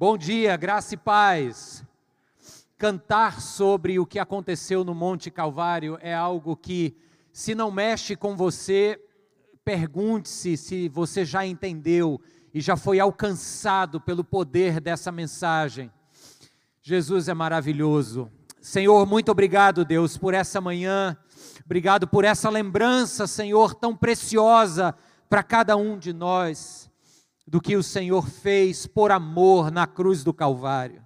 Bom 0.00 0.16
dia, 0.16 0.56
graça 0.56 0.94
e 0.94 0.96
paz. 0.96 1.84
Cantar 2.78 3.38
sobre 3.38 3.98
o 3.98 4.06
que 4.06 4.18
aconteceu 4.18 4.82
no 4.82 4.94
Monte 4.94 5.30
Calvário 5.30 5.98
é 6.00 6.14
algo 6.14 6.56
que, 6.56 6.96
se 7.34 7.54
não 7.54 7.70
mexe 7.70 8.16
com 8.16 8.34
você, 8.34 8.98
pergunte-se 9.62 10.56
se 10.56 10.88
você 10.88 11.22
já 11.22 11.44
entendeu 11.44 12.18
e 12.54 12.62
já 12.62 12.78
foi 12.78 12.98
alcançado 12.98 14.00
pelo 14.00 14.24
poder 14.24 14.80
dessa 14.80 15.12
mensagem. 15.12 15.92
Jesus 16.80 17.28
é 17.28 17.34
maravilhoso. 17.34 18.32
Senhor, 18.58 19.04
muito 19.04 19.30
obrigado, 19.30 19.84
Deus, 19.84 20.16
por 20.16 20.32
essa 20.32 20.62
manhã. 20.62 21.14
Obrigado 21.62 22.08
por 22.08 22.24
essa 22.24 22.48
lembrança, 22.48 23.26
Senhor, 23.26 23.74
tão 23.74 23.94
preciosa 23.94 24.94
para 25.28 25.42
cada 25.42 25.76
um 25.76 25.98
de 25.98 26.14
nós 26.14 26.89
do 27.50 27.60
que 27.60 27.76
o 27.76 27.82
Senhor 27.82 28.28
fez 28.28 28.86
por 28.86 29.10
amor 29.10 29.72
na 29.72 29.84
cruz 29.84 30.22
do 30.22 30.32
Calvário. 30.32 31.04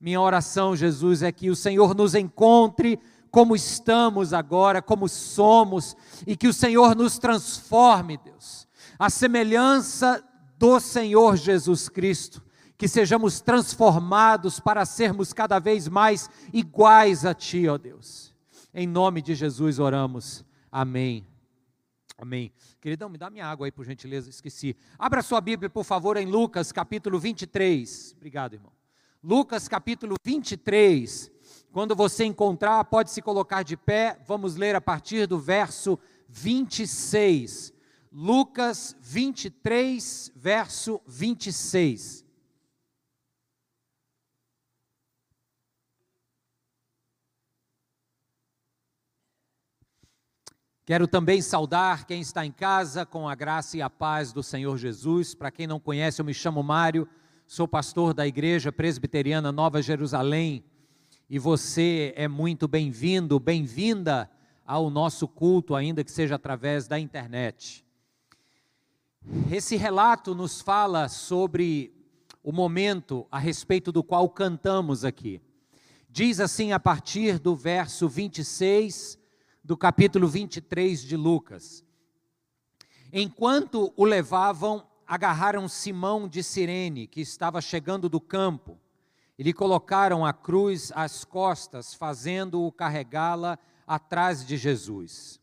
Minha 0.00 0.18
oração, 0.18 0.74
Jesus, 0.74 1.22
é 1.22 1.30
que 1.30 1.50
o 1.50 1.54
Senhor 1.54 1.94
nos 1.94 2.14
encontre 2.14 2.98
como 3.30 3.54
estamos 3.54 4.32
agora, 4.32 4.80
como 4.80 5.06
somos, 5.06 5.94
e 6.26 6.34
que 6.34 6.48
o 6.48 6.52
Senhor 6.54 6.96
nos 6.96 7.18
transforme, 7.18 8.16
Deus, 8.16 8.66
a 8.98 9.10
semelhança 9.10 10.24
do 10.58 10.80
Senhor 10.80 11.36
Jesus 11.36 11.90
Cristo, 11.90 12.42
que 12.78 12.88
sejamos 12.88 13.42
transformados 13.42 14.58
para 14.58 14.86
sermos 14.86 15.34
cada 15.34 15.58
vez 15.58 15.86
mais 15.86 16.30
iguais 16.54 17.26
a 17.26 17.34
Ti, 17.34 17.68
ó 17.68 17.76
Deus. 17.76 18.34
Em 18.72 18.86
nome 18.86 19.20
de 19.20 19.34
Jesus 19.34 19.78
oramos. 19.78 20.42
Amém. 20.72 21.29
Amém. 22.20 22.52
Queridão, 22.82 23.08
me 23.08 23.16
dá 23.16 23.30
minha 23.30 23.46
água 23.46 23.66
aí, 23.66 23.72
por 23.72 23.82
gentileza, 23.82 24.28
esqueci. 24.28 24.76
Abra 24.98 25.22
sua 25.22 25.40
Bíblia, 25.40 25.70
por 25.70 25.84
favor, 25.84 26.18
em 26.18 26.26
Lucas, 26.26 26.70
capítulo 26.70 27.18
23. 27.18 28.14
Obrigado, 28.14 28.52
irmão. 28.52 28.70
Lucas, 29.24 29.66
capítulo 29.66 30.16
23. 30.22 31.32
Quando 31.72 31.96
você 31.96 32.26
encontrar, 32.26 32.84
pode 32.84 33.10
se 33.10 33.22
colocar 33.22 33.62
de 33.62 33.74
pé. 33.74 34.18
Vamos 34.26 34.54
ler 34.54 34.76
a 34.76 34.82
partir 34.82 35.26
do 35.26 35.38
verso 35.38 35.98
26. 36.28 37.72
Lucas 38.12 38.94
23, 39.00 40.30
verso 40.36 41.00
26. 41.06 42.26
Quero 50.90 51.06
também 51.06 51.40
saudar 51.40 52.04
quem 52.04 52.20
está 52.20 52.44
em 52.44 52.50
casa 52.50 53.06
com 53.06 53.28
a 53.28 53.34
graça 53.36 53.76
e 53.76 53.80
a 53.80 53.88
paz 53.88 54.32
do 54.32 54.42
Senhor 54.42 54.76
Jesus. 54.76 55.36
Para 55.36 55.48
quem 55.48 55.64
não 55.64 55.78
conhece, 55.78 56.20
eu 56.20 56.24
me 56.24 56.34
chamo 56.34 56.64
Mário, 56.64 57.08
sou 57.46 57.68
pastor 57.68 58.12
da 58.12 58.26
Igreja 58.26 58.72
Presbiteriana 58.72 59.52
Nova 59.52 59.80
Jerusalém 59.80 60.64
e 61.28 61.38
você 61.38 62.12
é 62.16 62.26
muito 62.26 62.66
bem-vindo, 62.66 63.38
bem-vinda 63.38 64.28
ao 64.66 64.90
nosso 64.90 65.28
culto, 65.28 65.76
ainda 65.76 66.02
que 66.02 66.10
seja 66.10 66.34
através 66.34 66.88
da 66.88 66.98
internet. 66.98 67.86
Esse 69.48 69.76
relato 69.76 70.34
nos 70.34 70.60
fala 70.60 71.08
sobre 71.08 71.94
o 72.42 72.50
momento 72.50 73.28
a 73.30 73.38
respeito 73.38 73.92
do 73.92 74.02
qual 74.02 74.28
cantamos 74.28 75.04
aqui. 75.04 75.40
Diz 76.08 76.40
assim 76.40 76.72
a 76.72 76.80
partir 76.80 77.38
do 77.38 77.54
verso 77.54 78.08
26 78.08 79.19
do 79.70 79.76
capítulo 79.76 80.26
23 80.26 81.00
de 81.00 81.16
Lucas. 81.16 81.84
Enquanto 83.12 83.92
o 83.96 84.04
levavam, 84.04 84.84
agarraram 85.06 85.68
Simão 85.68 86.26
de 86.26 86.42
Cirene, 86.42 87.06
que 87.06 87.20
estava 87.20 87.60
chegando 87.60 88.08
do 88.08 88.20
campo, 88.20 88.76
e 89.38 89.44
lhe 89.44 89.52
colocaram 89.52 90.26
a 90.26 90.32
cruz 90.32 90.90
às 90.92 91.24
costas, 91.24 91.94
fazendo-o 91.94 92.72
carregá-la 92.72 93.56
atrás 93.86 94.44
de 94.44 94.56
Jesus. 94.56 95.38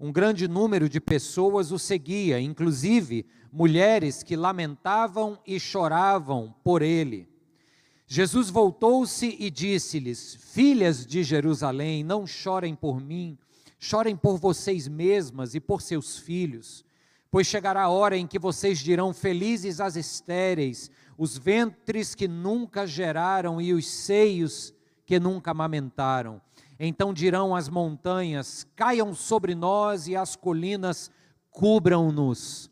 Um 0.00 0.10
grande 0.10 0.48
número 0.48 0.88
de 0.88 1.00
pessoas 1.00 1.70
o 1.70 1.78
seguia, 1.78 2.40
inclusive 2.40 3.24
mulheres 3.52 4.24
que 4.24 4.34
lamentavam 4.34 5.38
e 5.46 5.60
choravam 5.60 6.52
por 6.64 6.82
ele. 6.82 7.28
Jesus 8.04 8.50
voltou-se 8.50 9.36
e 9.38 9.48
disse-lhes: 9.48 10.34
Filhas 10.34 11.06
de 11.06 11.22
Jerusalém, 11.22 12.02
não 12.02 12.26
chorem 12.26 12.74
por 12.74 13.00
mim, 13.00 13.38
Chorem 13.82 14.14
por 14.14 14.36
vocês 14.36 14.86
mesmas 14.86 15.54
e 15.54 15.60
por 15.60 15.80
seus 15.80 16.18
filhos, 16.18 16.84
pois 17.30 17.46
chegará 17.46 17.84
a 17.84 17.88
hora 17.88 18.14
em 18.14 18.26
que 18.26 18.38
vocês 18.38 18.78
dirão: 18.78 19.14
Felizes 19.14 19.80
as 19.80 19.96
estéreis, 19.96 20.90
os 21.16 21.38
ventres 21.38 22.14
que 22.14 22.28
nunca 22.28 22.86
geraram 22.86 23.58
e 23.58 23.72
os 23.72 23.88
seios 23.88 24.74
que 25.06 25.18
nunca 25.18 25.52
amamentaram. 25.52 26.42
Então 26.78 27.14
dirão 27.14 27.56
as 27.56 27.70
montanhas: 27.70 28.66
Caiam 28.76 29.14
sobre 29.14 29.54
nós 29.54 30.06
e 30.06 30.14
as 30.14 30.36
colinas 30.36 31.10
cubram-nos. 31.50 32.70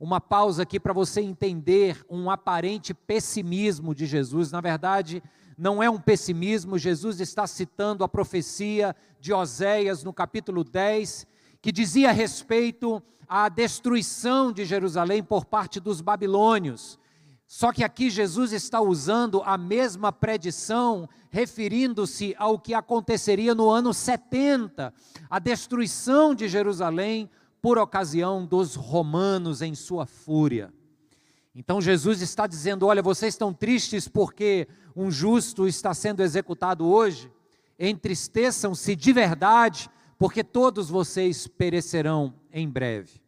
Uma 0.00 0.20
pausa 0.20 0.64
aqui 0.64 0.80
para 0.80 0.92
você 0.92 1.20
entender 1.20 2.04
um 2.10 2.28
aparente 2.30 2.92
pessimismo 2.92 3.94
de 3.94 4.06
Jesus. 4.06 4.50
Na 4.50 4.60
verdade, 4.60 5.22
não 5.58 5.82
é 5.82 5.90
um 5.90 5.98
pessimismo, 5.98 6.78
Jesus 6.78 7.20
está 7.20 7.44
citando 7.44 8.04
a 8.04 8.08
profecia 8.08 8.94
de 9.18 9.32
Oséias 9.32 10.04
no 10.04 10.12
capítulo 10.12 10.62
10, 10.62 11.26
que 11.60 11.72
dizia 11.72 12.10
a 12.10 12.12
respeito 12.12 13.02
à 13.26 13.48
destruição 13.48 14.52
de 14.52 14.64
Jerusalém 14.64 15.20
por 15.20 15.44
parte 15.44 15.80
dos 15.80 16.00
babilônios. 16.00 16.96
Só 17.44 17.72
que 17.72 17.82
aqui 17.82 18.08
Jesus 18.08 18.52
está 18.52 18.80
usando 18.80 19.42
a 19.44 19.58
mesma 19.58 20.12
predição, 20.12 21.08
referindo-se 21.28 22.36
ao 22.38 22.56
que 22.56 22.72
aconteceria 22.72 23.52
no 23.52 23.68
ano 23.68 23.92
70, 23.92 24.94
a 25.28 25.38
destruição 25.40 26.36
de 26.36 26.46
Jerusalém 26.46 27.28
por 27.60 27.78
ocasião 27.78 28.46
dos 28.46 28.76
romanos 28.76 29.60
em 29.60 29.74
sua 29.74 30.06
fúria. 30.06 30.72
Então 31.58 31.80
Jesus 31.80 32.22
está 32.22 32.46
dizendo: 32.46 32.86
olha, 32.86 33.02
vocês 33.02 33.34
estão 33.34 33.52
tristes 33.52 34.06
porque 34.06 34.68
um 34.94 35.10
justo 35.10 35.66
está 35.66 35.92
sendo 35.92 36.22
executado 36.22 36.86
hoje? 36.86 37.32
Entristeçam-se 37.76 38.94
de 38.94 39.12
verdade, 39.12 39.90
porque 40.16 40.44
todos 40.44 40.88
vocês 40.88 41.48
perecerão 41.48 42.32
em 42.52 42.68
breve. 42.68 43.20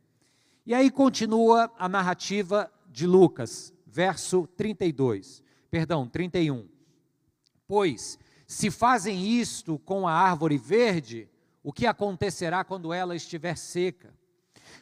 E 0.64 0.72
aí 0.72 0.92
continua 0.92 1.72
a 1.76 1.88
narrativa 1.88 2.70
de 2.88 3.04
Lucas, 3.04 3.74
verso 3.84 4.46
32, 4.56 5.42
perdão, 5.68 6.06
31. 6.06 6.68
Pois, 7.66 8.16
se 8.46 8.70
fazem 8.70 9.26
isto 9.26 9.76
com 9.80 10.06
a 10.06 10.12
árvore 10.12 10.56
verde, 10.56 11.28
o 11.64 11.72
que 11.72 11.84
acontecerá 11.84 12.62
quando 12.62 12.92
ela 12.92 13.16
estiver 13.16 13.56
seca? 13.56 14.14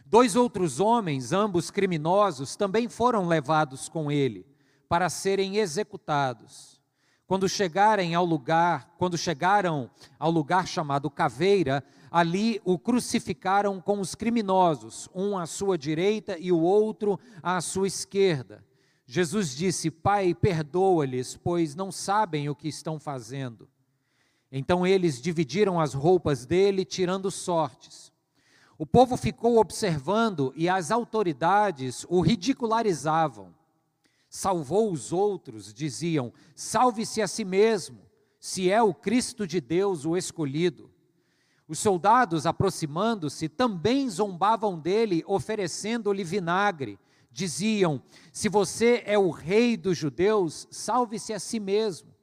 Dois 0.06 0.36
outros 0.36 0.80
homens, 0.80 1.32
ambos 1.32 1.70
criminosos, 1.70 2.56
também 2.56 2.88
foram 2.88 3.26
levados 3.26 3.88
com 3.88 4.10
ele 4.10 4.46
para 4.88 5.10
serem 5.10 5.58
executados. 5.58 6.80
Quando 7.26 7.48
chegarem 7.48 8.14
ao 8.14 8.24
lugar, 8.24 8.94
quando 8.96 9.18
chegaram 9.18 9.90
ao 10.18 10.30
lugar 10.30 10.66
chamado 10.66 11.10
Caveira, 11.10 11.84
ali 12.10 12.58
o 12.64 12.78
crucificaram 12.78 13.80
com 13.82 14.00
os 14.00 14.14
criminosos, 14.14 15.10
um 15.14 15.36
à 15.36 15.44
sua 15.44 15.76
direita 15.76 16.38
e 16.38 16.50
o 16.50 16.58
outro 16.58 17.20
à 17.42 17.60
sua 17.60 17.86
esquerda. 17.86 18.64
Jesus 19.06 19.54
disse: 19.54 19.90
Pai, 19.90 20.34
perdoa-lhes, 20.34 21.36
pois 21.36 21.74
não 21.74 21.92
sabem 21.92 22.48
o 22.48 22.54
que 22.54 22.68
estão 22.68 22.98
fazendo. 22.98 23.68
Então 24.50 24.86
eles 24.86 25.20
dividiram 25.20 25.78
as 25.78 25.92
roupas 25.92 26.46
dele, 26.46 26.84
tirando 26.84 27.30
sortes. 27.30 28.10
O 28.78 28.86
povo 28.86 29.16
ficou 29.16 29.58
observando 29.58 30.52
e 30.54 30.68
as 30.68 30.92
autoridades 30.92 32.06
o 32.08 32.20
ridicularizavam. 32.20 33.52
Salvou 34.30 34.92
os 34.92 35.12
outros, 35.12 35.74
diziam: 35.74 36.32
salve-se 36.54 37.20
a 37.20 37.26
si 37.26 37.44
mesmo, 37.44 37.98
se 38.38 38.70
é 38.70 38.80
o 38.80 38.94
Cristo 38.94 39.48
de 39.48 39.60
Deus 39.60 40.04
o 40.04 40.16
escolhido. 40.16 40.88
Os 41.66 41.80
soldados, 41.80 42.46
aproximando-se, 42.46 43.48
também 43.48 44.08
zombavam 44.08 44.78
dele, 44.78 45.24
oferecendo-lhe 45.26 46.22
vinagre. 46.22 47.00
Diziam: 47.32 48.00
Se 48.32 48.48
você 48.48 49.02
é 49.04 49.18
o 49.18 49.30
rei 49.30 49.76
dos 49.76 49.98
judeus, 49.98 50.68
salve-se 50.70 51.32
a 51.32 51.40
si 51.40 51.58
mesmo. 51.58 52.14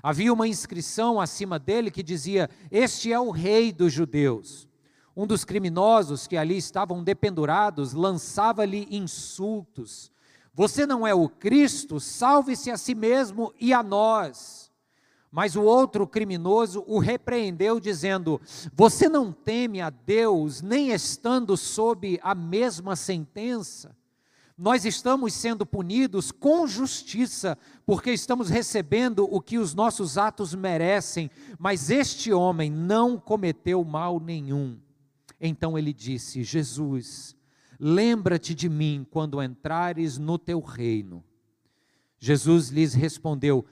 Havia 0.00 0.32
uma 0.32 0.46
inscrição 0.46 1.20
acima 1.20 1.58
dele 1.58 1.90
que 1.90 2.02
dizia: 2.02 2.48
Este 2.70 3.12
é 3.12 3.18
o 3.18 3.30
rei 3.30 3.72
dos 3.72 3.92
judeus. 3.92 4.69
Um 5.16 5.26
dos 5.26 5.44
criminosos 5.44 6.26
que 6.26 6.36
ali 6.36 6.56
estavam 6.56 7.02
dependurados 7.02 7.92
lançava-lhe 7.92 8.86
insultos. 8.90 10.10
Você 10.54 10.86
não 10.86 11.06
é 11.06 11.14
o 11.14 11.28
Cristo? 11.28 11.98
Salve-se 11.98 12.70
a 12.70 12.76
si 12.76 12.94
mesmo 12.94 13.52
e 13.58 13.72
a 13.72 13.82
nós. 13.82 14.70
Mas 15.30 15.54
o 15.54 15.62
outro 15.62 16.06
criminoso 16.06 16.84
o 16.86 16.98
repreendeu, 16.98 17.78
dizendo: 17.78 18.40
Você 18.74 19.08
não 19.08 19.32
teme 19.32 19.80
a 19.80 19.88
Deus, 19.88 20.60
nem 20.60 20.90
estando 20.90 21.56
sob 21.56 22.18
a 22.22 22.34
mesma 22.34 22.96
sentença? 22.96 23.96
Nós 24.58 24.84
estamos 24.84 25.32
sendo 25.32 25.64
punidos 25.64 26.30
com 26.30 26.66
justiça, 26.66 27.56
porque 27.86 28.10
estamos 28.12 28.50
recebendo 28.50 29.26
o 29.30 29.40
que 29.40 29.56
os 29.56 29.72
nossos 29.72 30.18
atos 30.18 30.54
merecem, 30.54 31.30
mas 31.58 31.90
este 31.90 32.30
homem 32.30 32.70
não 32.70 33.16
cometeu 33.16 33.82
mal 33.82 34.20
nenhum. 34.20 34.78
Então 35.40 35.78
ele 35.78 35.92
disse: 35.92 36.42
Jesus, 36.42 37.36
lembra-te 37.78 38.54
de 38.54 38.68
mim 38.68 39.06
quando 39.10 39.42
entrares 39.42 40.18
no 40.18 40.38
teu 40.38 40.60
reino. 40.60 41.24
Jesus 42.18 42.68
lhes 42.68 42.92
respondeu: 42.92 43.64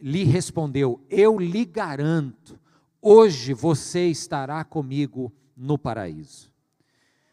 lhe 0.00 0.24
respondeu: 0.24 1.04
Eu 1.10 1.38
lhe 1.38 1.64
garanto, 1.64 2.58
hoje 3.00 3.52
você 3.52 4.06
estará 4.06 4.62
comigo 4.64 5.32
no 5.56 5.78
paraíso. 5.78 6.50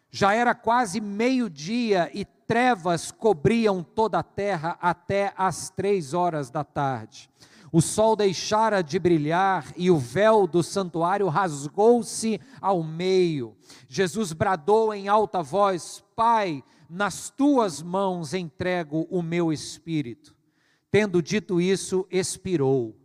Já 0.09 0.33
era 0.33 0.53
quase 0.53 1.01
meio-dia 1.01 2.09
e 2.13 2.23
trevas 2.23 3.11
cobriam 3.11 3.83
toda 3.83 4.19
a 4.19 4.23
terra 4.23 4.77
até 4.79 5.33
as 5.35 5.69
três 5.69 6.13
horas 6.13 6.49
da 6.49 6.63
tarde. 6.63 7.29
O 7.73 7.81
sol 7.81 8.15
deixara 8.15 8.83
de 8.83 8.99
brilhar 8.99 9.73
e 9.75 9.89
o 9.89 9.97
véu 9.97 10.45
do 10.45 10.61
santuário 10.61 11.27
rasgou-se 11.27 12.39
ao 12.61 12.83
meio. 12.83 13.57
Jesus 13.89 14.31
bradou 14.31 14.93
em 14.93 15.07
alta 15.07 15.41
voz: 15.41 16.03
Pai, 16.15 16.63
nas 16.87 17.31
tuas 17.31 17.81
mãos 17.81 18.35
entrego 18.35 19.07
o 19.09 19.23
meu 19.23 19.51
espírito. 19.51 20.35
Tendo 20.91 21.19
dito 21.19 21.59
isso, 21.59 22.05
expirou. 22.11 22.95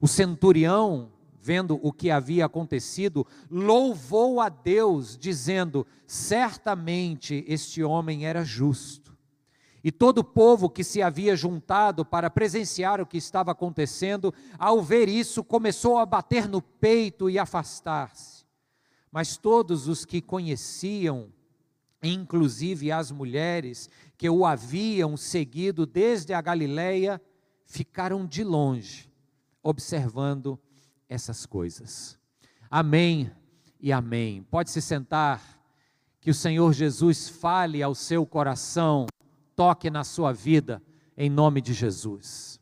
O 0.00 0.08
centurião, 0.08 1.12
vendo 1.40 1.78
o 1.84 1.92
que 1.92 2.10
havia 2.10 2.46
acontecido, 2.46 3.24
louvou 3.48 4.40
a 4.40 4.48
Deus, 4.48 5.16
dizendo: 5.16 5.86
Certamente 6.04 7.44
este 7.46 7.84
homem 7.84 8.26
era 8.26 8.42
justo. 8.42 9.01
E 9.84 9.90
todo 9.90 10.18
o 10.18 10.24
povo 10.24 10.70
que 10.70 10.84
se 10.84 11.02
havia 11.02 11.34
juntado 11.34 12.04
para 12.04 12.30
presenciar 12.30 13.00
o 13.00 13.06
que 13.06 13.16
estava 13.16 13.50
acontecendo, 13.50 14.32
ao 14.58 14.80
ver 14.82 15.08
isso, 15.08 15.42
começou 15.42 15.98
a 15.98 16.06
bater 16.06 16.48
no 16.48 16.62
peito 16.62 17.28
e 17.28 17.38
afastar-se. 17.38 18.44
Mas 19.10 19.36
todos 19.36 19.88
os 19.88 20.04
que 20.04 20.20
conheciam 20.20 21.30
inclusive 22.02 22.90
as 22.90 23.10
mulheres 23.10 23.88
que 24.18 24.28
o 24.28 24.44
haviam 24.44 25.16
seguido 25.16 25.86
desde 25.86 26.34
a 26.34 26.40
Galileia, 26.40 27.20
ficaram 27.64 28.26
de 28.26 28.42
longe, 28.42 29.10
observando 29.62 30.58
essas 31.08 31.46
coisas. 31.46 32.18
Amém 32.70 33.30
e 33.80 33.92
amém. 33.92 34.42
Pode 34.42 34.70
se 34.70 34.82
sentar, 34.82 35.60
que 36.20 36.30
o 36.30 36.34
Senhor 36.34 36.72
Jesus 36.72 37.28
fale 37.28 37.82
ao 37.82 37.94
seu 37.94 38.24
coração, 38.24 39.06
toque 39.54 39.90
na 39.90 40.04
sua 40.04 40.32
vida, 40.32 40.82
em 41.16 41.30
nome 41.30 41.60
de 41.60 41.72
Jesus. 41.72 42.60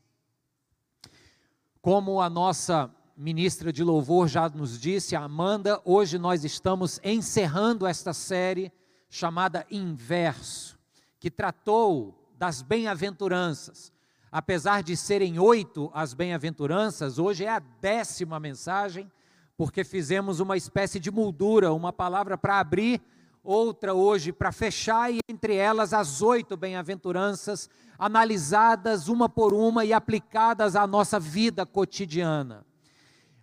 Como 1.81 2.21
a 2.21 2.29
nossa 2.29 2.95
ministra 3.17 3.73
de 3.73 3.85
louvor 3.85 4.29
já 4.29 4.49
nos 4.49 4.81
disse, 4.81 5.15
a 5.15 5.25
Amanda, 5.25 5.81
hoje 5.85 6.19
nós 6.19 6.45
estamos 6.45 7.01
encerrando 7.05 7.87
esta 7.87 8.13
série 8.13 8.73
chamada 9.09 9.67
Inverso, 9.71 10.79
que 11.19 11.31
tratou 11.31 12.33
das 12.39 12.63
bem-aventuranças. 12.63 13.93
Apesar 14.33 14.83
de 14.83 14.97
serem 14.97 15.39
oito 15.39 15.91
as 15.93 16.15
bem-aventuranças, 16.15 17.19
hoje 17.19 17.45
é 17.45 17.49
a 17.51 17.59
décima 17.59 18.41
mensagem, 18.41 19.11
porque 19.57 19.85
fizemos 19.85 20.41
uma 20.41 20.57
espécie 20.57 20.99
de 20.99 21.11
moldura, 21.11 21.73
uma 21.73 21.93
palavra 21.93 22.39
para 22.39 22.61
abrir, 22.61 23.03
outra 23.43 23.95
hoje 23.95 24.33
para 24.33 24.53
fechar, 24.53 25.13
e 25.13 25.19
entre 25.29 25.55
elas 25.55 25.93
as 25.93 26.23
oito 26.23 26.57
bem-aventuranças, 26.57 27.69
analisadas 27.99 29.09
uma 29.09 29.29
por 29.29 29.53
uma 29.53 29.85
e 29.85 29.93
aplicadas 29.93 30.77
à 30.77 30.87
nossa 30.87 31.19
vida 31.19 31.65
cotidiana. 31.65 32.65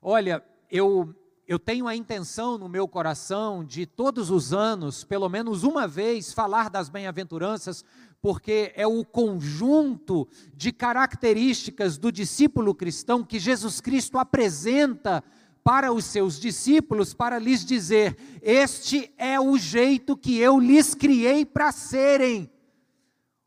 Olha, 0.01 0.43
eu 0.69 1.15
eu 1.47 1.57
tenho 1.57 1.87
a 1.87 1.95
intenção 1.95 2.57
no 2.57 2.67
meu 2.67 2.89
coração 2.89 3.63
de 3.63 3.85
todos 3.85 4.29
os 4.29 4.53
anos, 4.53 5.05
pelo 5.05 5.29
menos 5.29 5.63
uma 5.63 5.87
vez, 5.87 6.33
falar 6.33 6.69
das 6.69 6.89
bem-aventuranças, 6.89 7.85
porque 8.21 8.73
é 8.75 8.85
o 8.85 9.05
conjunto 9.05 10.27
de 10.53 10.73
características 10.73 11.97
do 11.97 12.11
discípulo 12.11 12.75
cristão 12.75 13.23
que 13.23 13.39
Jesus 13.39 13.79
Cristo 13.79 14.17
apresenta 14.17 15.23
para 15.67 15.91
os 15.91 16.05
seus 16.05 16.39
discípulos, 16.39 17.13
para 17.13 17.37
lhes 17.37 17.65
dizer: 17.65 18.15
Este 18.41 19.13
é 19.17 19.37
o 19.37 19.57
jeito 19.57 20.15
que 20.15 20.37
eu 20.37 20.57
lhes 20.57 20.95
criei 20.95 21.45
para 21.45 21.73
serem, 21.73 22.49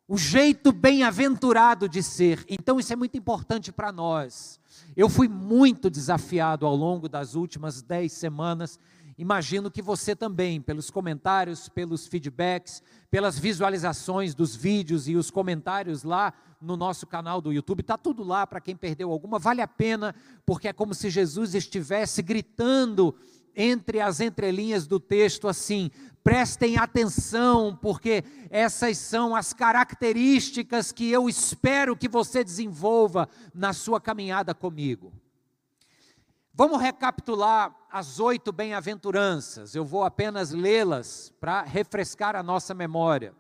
o 0.07 0.19
jeito 0.19 0.71
bem-aventurado 0.71 1.89
de 1.89 2.03
ser. 2.03 2.45
Então, 2.47 2.79
isso 2.79 2.93
é 2.93 2.97
muito 2.97 3.17
importante 3.17 3.73
para 3.73 3.91
nós. 3.91 4.61
Eu 4.95 5.09
fui 5.09 5.29
muito 5.29 5.89
desafiado 5.89 6.67
ao 6.67 6.77
longo 6.77 7.09
das 7.09 7.35
últimas 7.35 7.81
dez 7.81 8.13
semanas. 8.13 8.79
Imagino 9.17 9.71
que 9.71 9.81
você 9.81 10.15
também, 10.15 10.61
pelos 10.61 10.91
comentários, 10.91 11.71
pelos 11.71 12.07
feedbacks, 12.07 12.83
pelas 13.11 13.39
visualizações 13.39 14.35
dos 14.35 14.55
vídeos 14.55 15.09
e 15.09 15.17
os 15.17 15.31
comentários 15.31 16.03
lá 16.03 16.35
no 16.61 16.77
nosso 16.77 17.07
canal 17.07 17.41
do 17.41 17.53
YouTube, 17.53 17.81
está 17.81 17.97
tudo 17.97 18.23
lá 18.23 18.47
para 18.47 18.61
quem 18.61 18.77
perdeu 18.77 19.11
alguma. 19.11 19.39
Vale 19.39 19.63
a 19.63 19.69
pena, 19.69 20.15
porque 20.45 20.69
é 20.69 20.73
como 20.73 20.95
se 20.95 21.09
Jesus 21.09 21.55
estivesse 21.55 22.23
gritando 22.23 23.15
entre 23.57 24.01
as 24.01 24.21
entrelinhas 24.21 24.87
do 24.87 25.01
texto 25.01 25.49
assim: 25.49 25.91
prestem 26.23 26.77
atenção, 26.77 27.77
porque 27.81 28.25
essas 28.51 28.99
são 28.99 29.35
as 29.35 29.53
características 29.53 30.93
que 30.93 31.11
eu 31.11 31.29
espero 31.29 31.97
que 31.97 32.09
você 32.09 32.45
desenvolva 32.45 33.29
na 33.55 33.73
sua 33.73 34.01
caminhada 34.01 34.55
comigo. 34.55 35.13
Vamos 36.53 36.81
recapitular 36.81 37.75
as 37.91 38.21
oito 38.21 38.53
bem-aventuranças, 38.53 39.75
eu 39.75 39.85
vou 39.85 40.05
apenas 40.05 40.51
lê-las 40.51 41.33
para 41.41 41.63
refrescar 41.63 42.37
a 42.37 42.43
nossa 42.43 42.75
memória. 42.75 43.35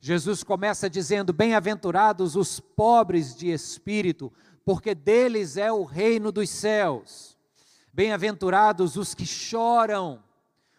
Jesus 0.00 0.44
começa 0.44 0.88
dizendo: 0.88 1.32
Bem-aventurados 1.32 2.36
os 2.36 2.60
pobres 2.60 3.34
de 3.34 3.50
espírito, 3.50 4.32
porque 4.64 4.94
deles 4.94 5.56
é 5.56 5.72
o 5.72 5.84
reino 5.84 6.30
dos 6.30 6.48
céus. 6.50 7.36
Bem-aventurados 7.92 8.96
os 8.96 9.12
que 9.12 9.26
choram, 9.26 10.22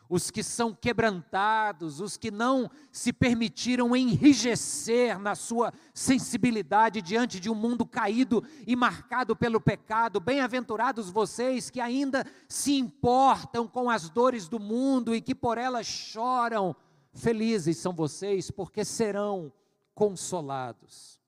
os 0.07 0.31
que 0.31 0.41
são 0.41 0.73
quebrantados, 0.73 1.99
os 1.99 2.15
que 2.15 2.31
não 2.31 2.71
se 2.91 3.11
permitiram 3.11 3.95
enrijecer 3.95 5.19
na 5.19 5.35
sua 5.35 5.73
sensibilidade 5.93 7.01
diante 7.01 7.39
de 7.39 7.49
um 7.49 7.55
mundo 7.55 7.85
caído 7.85 8.43
e 8.65 8.75
marcado 8.75 9.35
pelo 9.35 9.59
pecado. 9.59 10.19
Bem-aventurados 10.19 11.09
vocês 11.11 11.69
que 11.69 11.81
ainda 11.81 12.25
se 12.47 12.77
importam 12.77 13.67
com 13.67 13.89
as 13.89 14.09
dores 14.09 14.47
do 14.47 14.59
mundo 14.59 15.13
e 15.13 15.19
que 15.19 15.35
por 15.35 15.57
elas 15.57 15.85
choram. 15.85 16.75
Felizes 17.19 17.77
são 17.77 17.91
vocês, 17.91 18.49
porque 18.49 18.85
serão 18.85 19.51
consolados. 19.93 21.19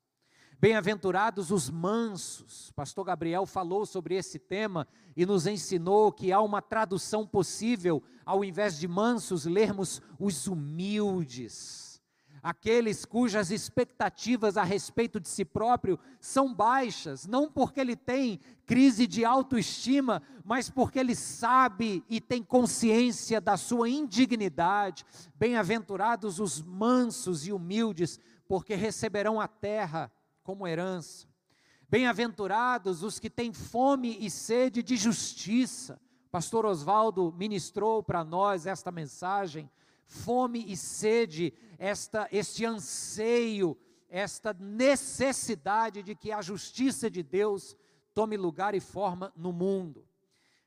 Bem-aventurados 0.58 1.52
os 1.52 1.70
mansos. 1.70 2.72
Pastor 2.72 3.04
Gabriel 3.04 3.46
falou 3.46 3.86
sobre 3.86 4.16
esse 4.16 4.40
tema 4.40 4.88
e 5.18 5.26
nos 5.26 5.46
ensinou 5.46 6.10
que 6.10 6.32
há 6.32 6.40
uma 6.40 6.62
tradução 6.62 7.28
possível, 7.28 8.02
ao 8.26 8.42
invés 8.46 8.80
de 8.80 8.88
mansos, 8.88 9.46
lermos 9.46 10.02
os 10.18 10.48
humildes. 10.48 11.91
Aqueles 12.44 13.06
cujas 13.06 13.52
expectativas 13.52 14.58
a 14.58 14.64
respeito 14.64 15.20
de 15.20 15.30
si 15.30 15.46
próprio 15.46 16.00
são 16.20 16.54
baixas, 16.54 17.28
não 17.28 17.52
porque 17.52 17.80
ele 17.80 17.96
tem 17.96 18.40
crise 18.66 19.06
de 19.06 19.24
autoestima, 19.24 20.24
mas 20.44 20.70
porque 20.70 20.98
ele 20.98 21.16
sabe 21.16 22.04
e 22.10 22.20
tem 22.20 22.42
consciência 22.42 23.40
da 23.40 23.58
sua 23.58 23.88
indignidade. 23.90 25.06
Bem-aventurados 25.36 26.40
os 26.40 26.62
mansos 26.62 27.46
e 27.46 27.52
humildes, 27.52 28.20
porque 28.48 28.74
receberão 28.74 29.40
a 29.40 29.48
terra 29.48 30.12
como 30.42 30.68
herança. 30.68 31.28
Bem-aventurados 31.88 33.04
os 33.04 33.20
que 33.20 33.30
têm 33.30 33.54
fome 33.54 34.18
e 34.20 34.32
sede 34.32 34.82
de 34.82 34.96
justiça. 34.96 36.02
Pastor 36.32 36.66
Oswaldo 36.66 37.34
ministrou 37.38 38.02
para 38.02 38.24
nós 38.24 38.66
esta 38.66 38.90
mensagem. 38.90 39.70
Fome 40.06 40.66
e 40.68 40.76
sede, 40.76 41.54
esta, 41.78 42.28
este 42.32 42.66
anseio, 42.66 43.78
esta 44.10 44.54
necessidade 44.54 46.04
de 46.04 46.16
que 46.16 46.32
a 46.32 46.42
justiça 46.42 47.10
de 47.10 47.24
Deus 47.24 47.76
tome 48.14 48.36
lugar 48.38 48.76
e 48.76 48.80
forma 48.80 49.32
no 49.36 49.52
mundo. 49.52 50.06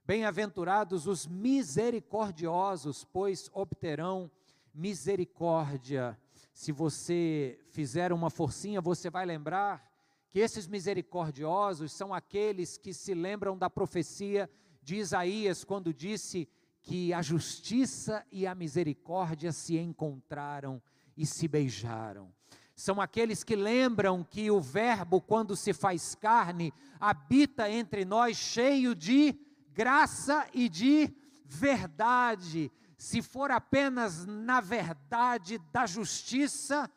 Bem-aventurados 0.05 1.07
os 1.07 1.27
misericordiosos, 1.27 3.05
pois 3.05 3.51
obterão 3.53 4.31
misericórdia 4.75 6.19
se 6.55 6.71
você 6.71 7.59
fizer 7.67 8.13
uma 8.13 8.31
forcinha, 8.31 8.81
você 8.81 9.11
vai 9.11 9.27
lembrar 9.27 9.93
que 10.31 10.39
esses 10.39 10.69
misericordiosos 10.69 11.93
são 11.93 12.15
aqueles 12.15 12.79
que 12.79 12.95
se 12.95 13.13
lembram 13.13 13.59
da 13.59 13.69
profecia 13.69 14.49
de 14.81 14.97
Isaías, 14.97 15.65
quando 15.65 15.93
disse 15.93 16.49
que 16.85 17.15
a 17.15 17.23
justiça 17.23 18.25
e 18.31 18.47
a 18.47 18.55
misericórdia 18.55 19.51
se 19.53 19.77
encontraram 19.79 20.81
e 21.17 21.25
se 21.25 21.49
beijaram. 21.49 22.31
São 22.77 23.01
aqueles 23.01 23.43
que 23.43 23.57
lembram 23.57 24.23
que 24.23 24.51
o 24.51 24.61
Verbo, 24.61 25.21
quando 25.21 25.57
se 25.57 25.73
faz 25.73 26.15
carne, 26.15 26.75
habita 27.01 27.71
entre 27.71 28.05
nós 28.05 28.37
cheio 28.37 28.95
de 28.95 29.35
graça 29.73 30.47
e 30.53 30.69
de 30.69 31.11
verdade. 31.47 32.71
Se 32.99 33.23
for 33.23 33.51
apenas 33.51 34.27
na 34.27 34.61
verdade 34.61 35.59
da 35.73 35.87
justiça, 35.87 36.91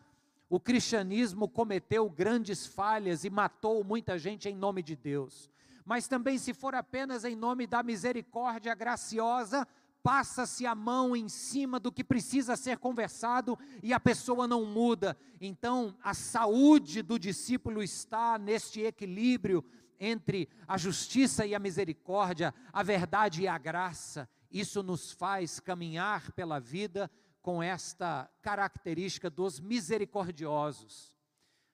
o 0.49 0.59
cristianismo 0.59 1.47
cometeu 1.47 2.09
grandes 2.09 2.65
falhas 2.65 3.23
e 3.23 3.29
matou 3.29 3.83
muita 3.85 4.17
gente 4.17 4.49
em 4.49 4.55
nome 4.55 4.83
de 4.83 4.95
Deus. 4.95 5.49
Mas 5.87 6.05
também, 6.05 6.37
se 6.37 6.53
for 6.53 6.75
apenas 6.75 7.23
em 7.23 7.33
nome 7.33 7.65
da 7.65 7.81
misericórdia 7.81 8.75
graciosa, 8.75 9.65
passa-se 10.03 10.65
a 10.65 10.75
mão 10.75 11.15
em 11.15 11.29
cima 11.29 11.79
do 11.79 11.93
que 11.93 12.03
precisa 12.03 12.57
ser 12.57 12.77
conversado 12.77 13.57
e 13.81 13.93
a 13.93 13.99
pessoa 13.99 14.45
não 14.45 14.65
muda. 14.65 15.17
Então, 15.39 15.95
a 16.03 16.13
saúde 16.13 17.01
do 17.01 17.17
discípulo 17.17 17.81
está 17.81 18.37
neste 18.37 18.81
equilíbrio 18.81 19.63
entre 19.97 20.49
a 20.67 20.77
justiça 20.77 21.45
e 21.45 21.55
a 21.55 21.59
misericórdia, 21.59 22.53
a 22.73 22.83
verdade 22.83 23.43
e 23.43 23.47
a 23.47 23.57
graça. 23.57 24.29
Isso 24.51 24.83
nos 24.83 25.13
faz 25.13 25.57
caminhar 25.57 26.33
pela 26.33 26.59
vida 26.59 27.09
com 27.41 27.63
esta 27.63 28.29
característica 28.41 29.29
dos 29.29 29.57
misericordiosos. 29.57 31.15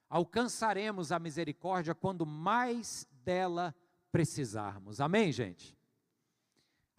Alcançaremos 0.08 1.12
a 1.12 1.17
misericórdia 1.17 1.96
quando 1.96 2.27
mais 2.27 3.08
dela 3.24 3.74
precisarmos. 4.13 5.01
Amém, 5.01 5.32
gente? 5.32 5.75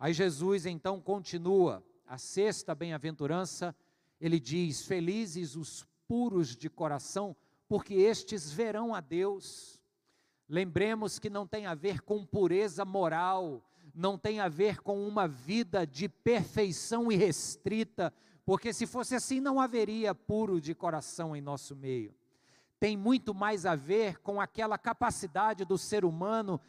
Aí 0.00 0.12
Jesus 0.12 0.66
então 0.66 1.00
continua, 1.00 1.80
a 2.09 2.18
sexta 2.18 2.75
bem-aventurança, 2.75 3.73
ele 4.21 4.40
diz: 4.40 4.85
Felizes 4.85 5.54
os 5.54 5.87
puros 6.09 6.56
de 6.56 6.68
coração, 6.68 7.37
porque 7.68 7.94
estes 7.94 8.50
verão 8.50 8.92
a 8.92 9.00
Deus. 9.00 9.80
Lembremos 10.49 11.21
que 11.21 11.30
não 11.30 11.47
tem 11.47 11.66
a 11.66 11.75
ver 11.75 12.00
com 12.00 12.26
pureza 12.26 12.85
moral, 12.85 13.62
não 13.94 14.18
tem 14.18 14.40
a 14.40 14.49
ver 14.49 14.83
com 14.83 15.06
uma 15.06 15.28
vida 15.28 15.87
de 15.87 16.09
perfeição 16.09 17.12
irrestrita, 17.12 18.12
porque 18.44 18.73
se 18.73 18.88
fosse 18.88 19.14
assim 19.14 19.38
não 19.38 19.61
haveria 19.61 20.16
puro 20.16 20.61
de 20.61 20.75
coração 20.75 21.35
em 21.37 21.40
nosso 21.40 21.76
meio. 21.76 22.12
Tem 22.80 22.97
muito 22.97 23.33
mais 23.33 23.64
a 23.64 23.76
ver 23.76 24.18
com 24.18 24.40
aquela 24.40 24.76
capacidade 24.76 25.64
do 25.64 25.78
ser 25.78 26.04
humano 26.04 26.61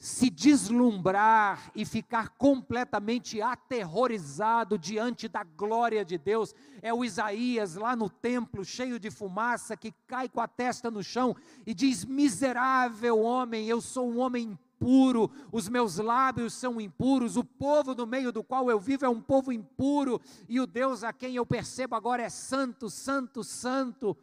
se 0.00 0.30
deslumbrar 0.30 1.70
e 1.74 1.84
ficar 1.84 2.30
completamente 2.30 3.42
aterrorizado 3.42 4.78
diante 4.78 5.28
da 5.28 5.44
glória 5.44 6.02
de 6.02 6.16
Deus. 6.16 6.54
É 6.80 6.92
o 6.92 7.04
Isaías 7.04 7.74
lá 7.74 7.94
no 7.94 8.08
templo, 8.08 8.64
cheio 8.64 8.98
de 8.98 9.10
fumaça, 9.10 9.76
que 9.76 9.92
cai 10.06 10.26
com 10.26 10.40
a 10.40 10.48
testa 10.48 10.90
no 10.90 11.04
chão 11.04 11.36
e 11.66 11.74
diz: 11.74 12.06
Miserável 12.06 13.20
homem, 13.20 13.68
eu 13.68 13.82
sou 13.82 14.10
um 14.10 14.20
homem 14.20 14.58
impuro, 14.80 15.30
os 15.52 15.68
meus 15.68 15.98
lábios 15.98 16.54
são 16.54 16.80
impuros, 16.80 17.36
o 17.36 17.44
povo 17.44 17.94
no 17.94 18.06
meio 18.06 18.32
do 18.32 18.42
qual 18.42 18.70
eu 18.70 18.80
vivo 18.80 19.04
é 19.04 19.08
um 19.08 19.20
povo 19.20 19.52
impuro, 19.52 20.18
e 20.48 20.58
o 20.58 20.66
Deus 20.66 21.04
a 21.04 21.12
quem 21.12 21.36
eu 21.36 21.44
percebo 21.44 21.94
agora 21.94 22.22
é 22.22 22.30
santo, 22.30 22.88
santo, 22.88 23.44
santo. 23.44 24.16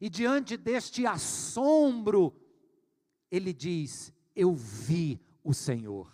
E 0.00 0.08
diante 0.08 0.56
deste 0.56 1.04
assombro, 1.04 2.32
ele 3.28 3.52
diz: 3.52 4.14
Eu 4.36 4.54
vi 4.54 5.20
o 5.42 5.52
Senhor. 5.52 6.12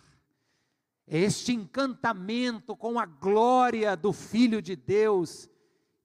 Este 1.05 1.53
encantamento 1.53 2.75
com 2.75 2.97
a 2.97 3.05
glória 3.05 3.95
do 3.95 4.13
Filho 4.13 4.61
de 4.61 4.75
Deus, 4.75 5.49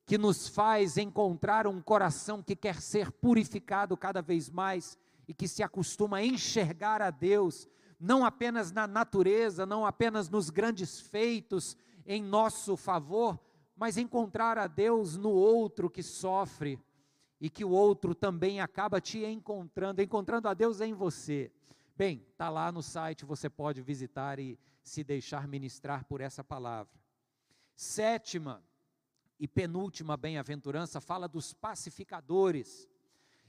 que 0.04 0.18
nos 0.18 0.48
faz 0.48 0.98
encontrar 0.98 1.66
um 1.66 1.80
coração 1.80 2.42
que 2.42 2.56
quer 2.56 2.82
ser 2.82 3.12
purificado 3.12 3.96
cada 3.96 4.20
vez 4.20 4.50
mais 4.50 4.98
e 5.28 5.32
que 5.32 5.46
se 5.46 5.62
acostuma 5.62 6.18
a 6.18 6.24
enxergar 6.24 7.00
a 7.00 7.10
Deus 7.10 7.68
não 7.98 8.24
apenas 8.24 8.70
na 8.70 8.86
natureza, 8.86 9.66
não 9.66 9.84
apenas 9.84 10.28
nos 10.28 10.50
grandes 10.50 11.00
feitos 11.00 11.76
em 12.06 12.22
nosso 12.22 12.76
favor, 12.76 13.38
mas 13.76 13.98
encontrar 13.98 14.56
a 14.56 14.66
Deus 14.66 15.16
no 15.16 15.30
outro 15.30 15.90
que 15.90 16.02
sofre 16.02 16.78
e 17.40 17.50
que 17.50 17.64
o 17.64 17.70
outro 17.70 18.14
também 18.14 18.60
acaba 18.60 19.00
te 19.00 19.24
encontrando, 19.24 20.02
encontrando 20.02 20.48
a 20.48 20.54
Deus 20.54 20.80
em 20.80 20.94
você. 20.94 21.50
Bem, 21.98 22.24
está 22.30 22.48
lá 22.48 22.70
no 22.70 22.80
site, 22.80 23.24
você 23.24 23.50
pode 23.50 23.82
visitar 23.82 24.38
e 24.38 24.56
se 24.84 25.02
deixar 25.02 25.48
ministrar 25.48 26.04
por 26.04 26.20
essa 26.20 26.44
palavra. 26.44 26.92
Sétima 27.74 28.62
e 29.36 29.48
penúltima 29.48 30.16
bem-aventurança 30.16 31.00
fala 31.00 31.26
dos 31.26 31.52
pacificadores. 31.52 32.88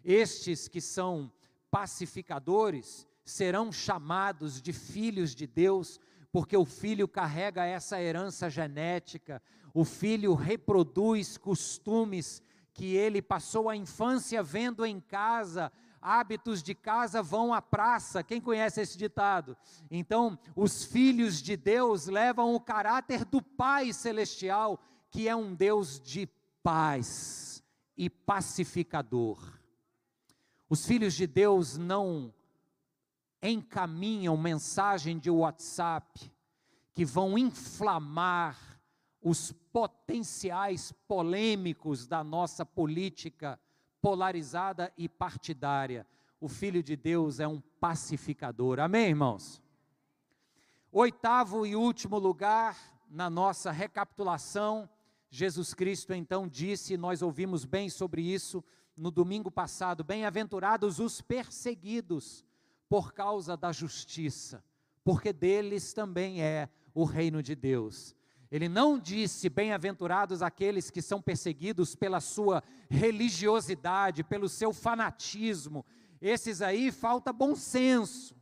Estes 0.04 0.68
que 0.68 0.82
são 0.82 1.32
pacificadores 1.70 3.08
serão 3.24 3.72
chamados 3.72 4.60
de 4.60 4.74
filhos 4.74 5.36
de 5.36 5.46
Deus, 5.46 6.00
porque 6.32 6.58
o 6.58 6.66
filho 6.66 7.08
carrega 7.08 7.68
essa 7.68 8.02
herança 8.02 8.50
genética, 8.50 9.44
o 9.76 9.86
filho 9.86 10.34
reproduz 10.34 11.38
costumes 11.38 12.42
que 12.74 12.96
ele 12.96 13.22
passou 13.22 13.70
a 13.70 13.76
infância 13.76 14.42
vendo 14.42 14.84
em 14.88 15.00
casa, 15.00 15.72
hábitos 16.02 16.62
de 16.64 16.74
casa 16.74 17.22
vão 17.22 17.54
à 17.54 17.62
praça. 17.62 18.24
Quem 18.24 18.40
conhece 18.42 18.82
esse 18.82 18.98
ditado? 18.98 19.56
Então, 19.90 20.38
os 20.56 20.84
filhos 20.84 21.42
de 21.42 21.56
Deus 21.56 22.08
levam 22.08 22.54
o 22.54 22.60
caráter 22.60 23.26
do 23.26 23.42
Pai 23.42 23.94
celestial, 23.94 24.80
que 25.10 25.28
é 25.28 25.36
um 25.36 25.54
Deus 25.54 26.00
de 26.00 26.28
paz 26.64 27.64
e 27.98 28.10
pacificador. 28.10 29.60
Os 30.70 30.86
filhos 30.86 31.16
de 31.16 31.26
Deus 31.26 31.78
não 31.78 32.34
encaminham 33.42 34.38
mensagem 34.38 35.18
de 35.18 35.30
WhatsApp 35.30 36.32
que 36.94 37.06
vão 37.06 37.38
inflamar 37.38 38.58
os 39.22 39.52
potenciais 39.72 40.92
polêmicos 41.08 42.08
da 42.08 42.24
nossa 42.24 42.66
política 42.66 43.60
polarizada 44.02 44.92
e 44.98 45.08
partidária. 45.08 46.06
O 46.40 46.48
Filho 46.48 46.82
de 46.82 46.96
Deus 46.96 47.40
é 47.40 47.48
um 47.48 47.60
pacificador. 47.80 48.80
Amém, 48.80 49.10
irmãos? 49.10 49.62
Oitavo 50.92 51.66
e 51.66 51.76
último 51.76 52.18
lugar, 52.18 52.78
na 53.10 53.30
nossa 53.30 53.72
recapitulação, 53.72 54.90
Jesus 55.30 55.74
Cristo 55.74 56.14
então 56.14 56.48
disse, 56.48 56.98
nós 56.98 57.22
ouvimos 57.22 57.66
bem 57.66 57.90
sobre 57.90 58.22
isso 58.22 58.64
no 58.98 59.12
domingo 59.12 59.52
passado: 59.52 60.04
Bem-aventurados 60.04 61.00
os 61.00 61.22
perseguidos 61.22 62.44
por 62.88 63.14
causa 63.14 63.56
da 63.56 63.72
justiça, 63.72 64.64
porque 65.04 65.32
deles 65.32 65.94
também 65.94 66.42
é 66.42 66.68
o 66.94 67.04
reino 67.04 67.44
de 67.44 67.56
Deus. 67.56 68.16
Ele 68.52 68.68
não 68.68 68.98
disse 68.98 69.48
bem-aventurados 69.48 70.42
aqueles 70.42 70.90
que 70.90 71.02
são 71.02 71.22
perseguidos 71.22 71.96
pela 71.96 72.20
sua 72.20 72.64
religiosidade, 72.90 74.24
pelo 74.24 74.50
seu 74.50 74.74
fanatismo. 74.74 75.86
Esses 76.20 76.62
aí 76.62 76.92
falta 76.92 77.32
bom 77.32 77.56
senso. 77.56 78.36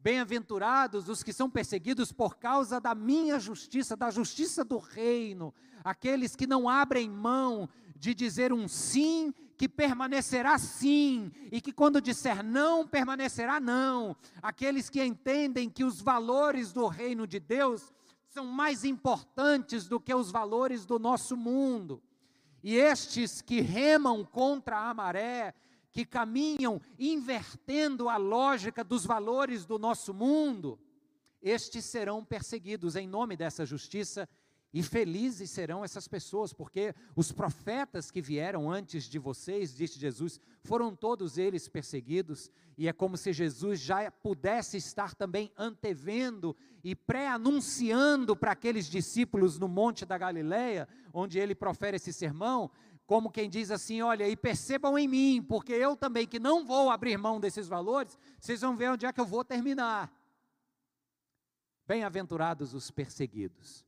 Bem-aventurados 0.00 1.08
os 1.08 1.22
que 1.22 1.32
são 1.32 1.48
perseguidos 1.48 2.10
por 2.10 2.36
causa 2.36 2.80
da 2.80 2.94
minha 2.94 3.38
justiça, 3.38 3.96
da 3.96 4.10
justiça 4.10 4.64
do 4.64 4.78
reino, 4.78 5.54
aqueles 5.84 6.34
que 6.34 6.46
não 6.46 6.68
abrem 6.68 7.08
mão 7.08 7.68
de 7.96 8.12
dizer 8.12 8.52
um 8.52 8.66
sim 8.66 9.32
que 9.56 9.68
permanecerá 9.68 10.58
sim, 10.58 11.30
e 11.52 11.60
que 11.60 11.72
quando 11.72 12.00
disser 12.00 12.42
não, 12.42 12.84
permanecerá 12.84 13.60
não. 13.60 14.16
Aqueles 14.42 14.90
que 14.90 15.00
entendem 15.04 15.70
que 15.70 15.84
os 15.84 16.00
valores 16.00 16.72
do 16.72 16.88
reino 16.88 17.28
de 17.28 17.38
Deus 17.38 17.92
são 18.32 18.46
mais 18.46 18.82
importantes 18.82 19.86
do 19.86 20.00
que 20.00 20.14
os 20.14 20.30
valores 20.30 20.86
do 20.86 20.98
nosso 20.98 21.36
mundo. 21.36 22.02
E 22.62 22.76
estes 22.76 23.42
que 23.42 23.60
remam 23.60 24.24
contra 24.24 24.88
a 24.88 24.94
maré, 24.94 25.54
que 25.90 26.06
caminham 26.06 26.80
invertendo 26.98 28.08
a 28.08 28.16
lógica 28.16 28.82
dos 28.82 29.04
valores 29.04 29.66
do 29.66 29.78
nosso 29.78 30.14
mundo, 30.14 30.80
estes 31.42 31.84
serão 31.84 32.24
perseguidos 32.24 32.96
em 32.96 33.06
nome 33.06 33.36
dessa 33.36 33.66
justiça 33.66 34.26
e 34.72 34.82
felizes 34.82 35.50
serão 35.50 35.84
essas 35.84 36.08
pessoas, 36.08 36.54
porque 36.54 36.94
os 37.14 37.30
profetas 37.30 38.10
que 38.10 38.22
vieram 38.22 38.70
antes 38.70 39.04
de 39.04 39.18
vocês, 39.18 39.74
disse 39.74 39.98
Jesus, 39.98 40.40
foram 40.62 40.96
todos 40.96 41.36
eles 41.36 41.68
perseguidos, 41.68 42.50
e 42.78 42.88
é 42.88 42.92
como 42.94 43.18
se 43.18 43.34
Jesus 43.34 43.78
já 43.80 44.10
pudesse 44.10 44.78
estar 44.78 45.14
também 45.14 45.52
antevendo 45.58 46.56
e 46.82 46.94
pré-anunciando 46.94 48.34
para 48.34 48.52
aqueles 48.52 48.86
discípulos 48.86 49.58
no 49.58 49.68
Monte 49.68 50.04
da 50.04 50.18
Galileia, 50.18 50.88
onde 51.12 51.38
ele 51.38 51.54
profere 51.54 51.96
esse 51.96 52.12
sermão, 52.12 52.70
como 53.06 53.30
quem 53.30 53.48
diz 53.48 53.70
assim: 53.70 54.02
olha, 54.02 54.28
e 54.28 54.36
percebam 54.36 54.98
em 54.98 55.06
mim, 55.06 55.44
porque 55.46 55.72
eu 55.72 55.96
também, 55.96 56.26
que 56.26 56.38
não 56.38 56.64
vou 56.64 56.90
abrir 56.90 57.16
mão 57.16 57.38
desses 57.38 57.68
valores, 57.68 58.18
vocês 58.40 58.60
vão 58.60 58.76
ver 58.76 58.90
onde 58.90 59.06
é 59.06 59.12
que 59.12 59.20
eu 59.20 59.26
vou 59.26 59.44
terminar. 59.44 60.12
Bem-aventurados 61.86 62.74
os 62.74 62.90
perseguidos. 62.90 63.84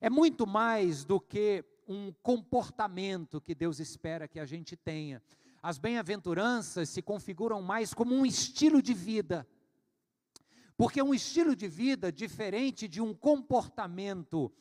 É 0.00 0.08
muito 0.08 0.46
mais 0.46 1.04
do 1.04 1.20
que 1.20 1.64
um 1.86 2.12
comportamento 2.22 3.40
que 3.40 3.54
Deus 3.54 3.80
espera 3.80 4.28
que 4.28 4.38
a 4.38 4.44
gente 4.44 4.76
tenha. 4.76 5.22
as 5.62 5.78
bem-aventuranças 5.78 6.88
se 6.88 7.00
configuram 7.00 7.62
mais 7.62 7.94
como 7.94 8.14
um 8.14 8.26
estilo 8.26 8.82
de 8.82 8.94
vida. 8.94 9.46
Porque 10.76 11.02
um 11.02 11.14
estilo 11.14 11.54
de 11.54 11.68
vida 11.68 12.10
diferente 12.10 12.88
de 12.88 13.00
um 13.00 13.14
comportamento 13.14 14.52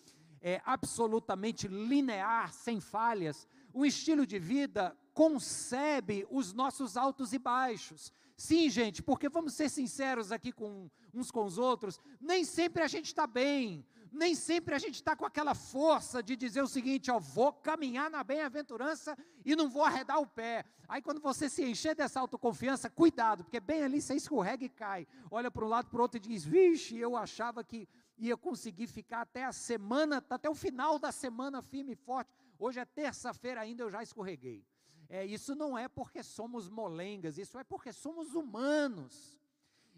é, 0.41 0.61
absolutamente 0.65 1.67
linear, 1.67 2.51
sem 2.53 2.79
falhas, 2.79 3.47
um 3.73 3.85
estilo 3.85 4.25
de 4.25 4.39
vida 4.39 4.97
concebe 5.13 6.25
os 6.29 6.53
nossos 6.53 6.97
altos 6.97 7.33
e 7.33 7.39
baixos. 7.39 8.11
Sim, 8.35 8.69
gente, 8.69 9.03
porque 9.03 9.29
vamos 9.29 9.53
ser 9.53 9.69
sinceros 9.69 10.31
aqui 10.31 10.51
com 10.51 10.89
uns 11.13 11.29
com 11.29 11.45
os 11.45 11.57
outros, 11.57 11.99
nem 12.19 12.43
sempre 12.43 12.81
a 12.81 12.87
gente 12.87 13.05
está 13.05 13.27
bem, 13.27 13.85
nem 14.11 14.35
sempre 14.35 14.75
a 14.75 14.79
gente 14.79 14.95
está 14.95 15.15
com 15.15 15.25
aquela 15.25 15.55
força 15.55 16.21
de 16.21 16.35
dizer 16.35 16.61
o 16.61 16.67
seguinte: 16.67 17.09
ó, 17.09 17.17
vou 17.19 17.53
caminhar 17.53 18.09
na 18.09 18.23
bem-aventurança 18.23 19.17
e 19.45 19.55
não 19.55 19.69
vou 19.69 19.83
arredar 19.83 20.19
o 20.19 20.27
pé. 20.27 20.65
Aí 20.87 21.01
quando 21.01 21.21
você 21.21 21.47
se 21.47 21.63
encher 21.63 21.95
dessa 21.95 22.19
autoconfiança, 22.19 22.89
cuidado, 22.89 23.45
porque 23.45 23.59
bem 23.59 23.83
ali 23.83 24.01
você 24.01 24.15
escorrega 24.15 24.65
e 24.65 24.69
cai. 24.69 25.07
Olha 25.29 25.49
para 25.49 25.65
um 25.65 25.69
lado, 25.69 25.89
para 25.89 25.99
o 25.99 26.01
outro 26.01 26.17
e 26.17 26.19
diz: 26.19 26.43
vixe, 26.43 26.97
eu 26.97 27.15
achava 27.15 27.63
que 27.63 27.87
ia 28.17 28.35
conseguir 28.35 28.87
ficar 28.87 29.21
até 29.21 29.45
a 29.45 29.53
semana, 29.53 30.23
até 30.29 30.49
o 30.49 30.55
final 30.55 30.99
da 30.99 31.11
semana 31.11 31.61
firme 31.61 31.93
e 31.93 31.95
forte. 31.95 32.31
Hoje 32.59 32.79
é 32.79 32.85
terça-feira 32.85 33.61
ainda, 33.61 33.83
eu 33.83 33.89
já 33.89 34.03
escorreguei. 34.03 34.65
É, 35.09 35.25
isso 35.25 35.55
não 35.55 35.77
é 35.77 35.87
porque 35.87 36.21
somos 36.21 36.69
molengas, 36.69 37.37
isso 37.37 37.57
é 37.57 37.63
porque 37.63 37.91
somos 37.91 38.35
humanos. 38.35 39.40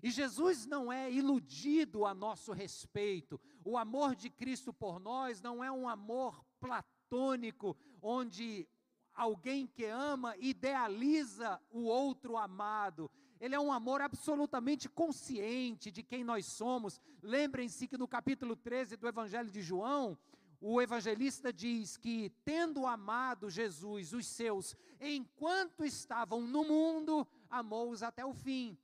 E 0.04 0.12
Jesus 0.12 0.66
não 0.66 0.92
é 0.92 1.10
iludido 1.10 2.06
a 2.06 2.14
nosso 2.14 2.52
respeito. 2.52 3.40
O 3.64 3.78
amor 3.78 4.16
de 4.16 4.30
Cristo 4.30 4.74
por 4.74 5.00
nós 5.00 5.42
não 5.42 5.64
é 5.64 5.72
um 5.72 5.88
amor 5.88 6.44
platônico, 6.60 7.78
onde 8.02 8.68
alguém 9.14 9.66
que 9.66 9.86
ama 9.86 10.36
idealiza 10.38 11.58
o 11.72 11.84
outro 11.84 12.36
amado. 12.36 13.10
Ele 13.40 13.56
é 13.56 13.60
um 13.60 13.72
amor 13.72 14.02
absolutamente 14.02 14.90
consciente 14.90 15.90
de 15.90 16.04
quem 16.04 16.22
nós 16.22 16.48
somos. 16.48 17.00
Lembrem-se 17.22 17.88
que 17.88 17.98
no 17.98 18.08
capítulo 18.08 18.58
13 18.58 18.98
do 18.98 19.08
Evangelho 19.08 19.50
de 19.50 19.62
João, 19.62 20.18
o 20.60 20.82
evangelista 20.82 21.52
diz 21.52 21.96
que, 21.96 22.30
tendo 22.44 22.86
amado 22.86 23.50
Jesus, 23.50 24.12
os 24.12 24.26
seus, 24.26 24.76
enquanto 25.00 25.86
estavam 25.86 26.42
no 26.42 26.66
mundo, 26.66 27.26
amou-os 27.50 28.04
até 28.04 28.26
o 28.26 28.34
fim. 28.34 28.78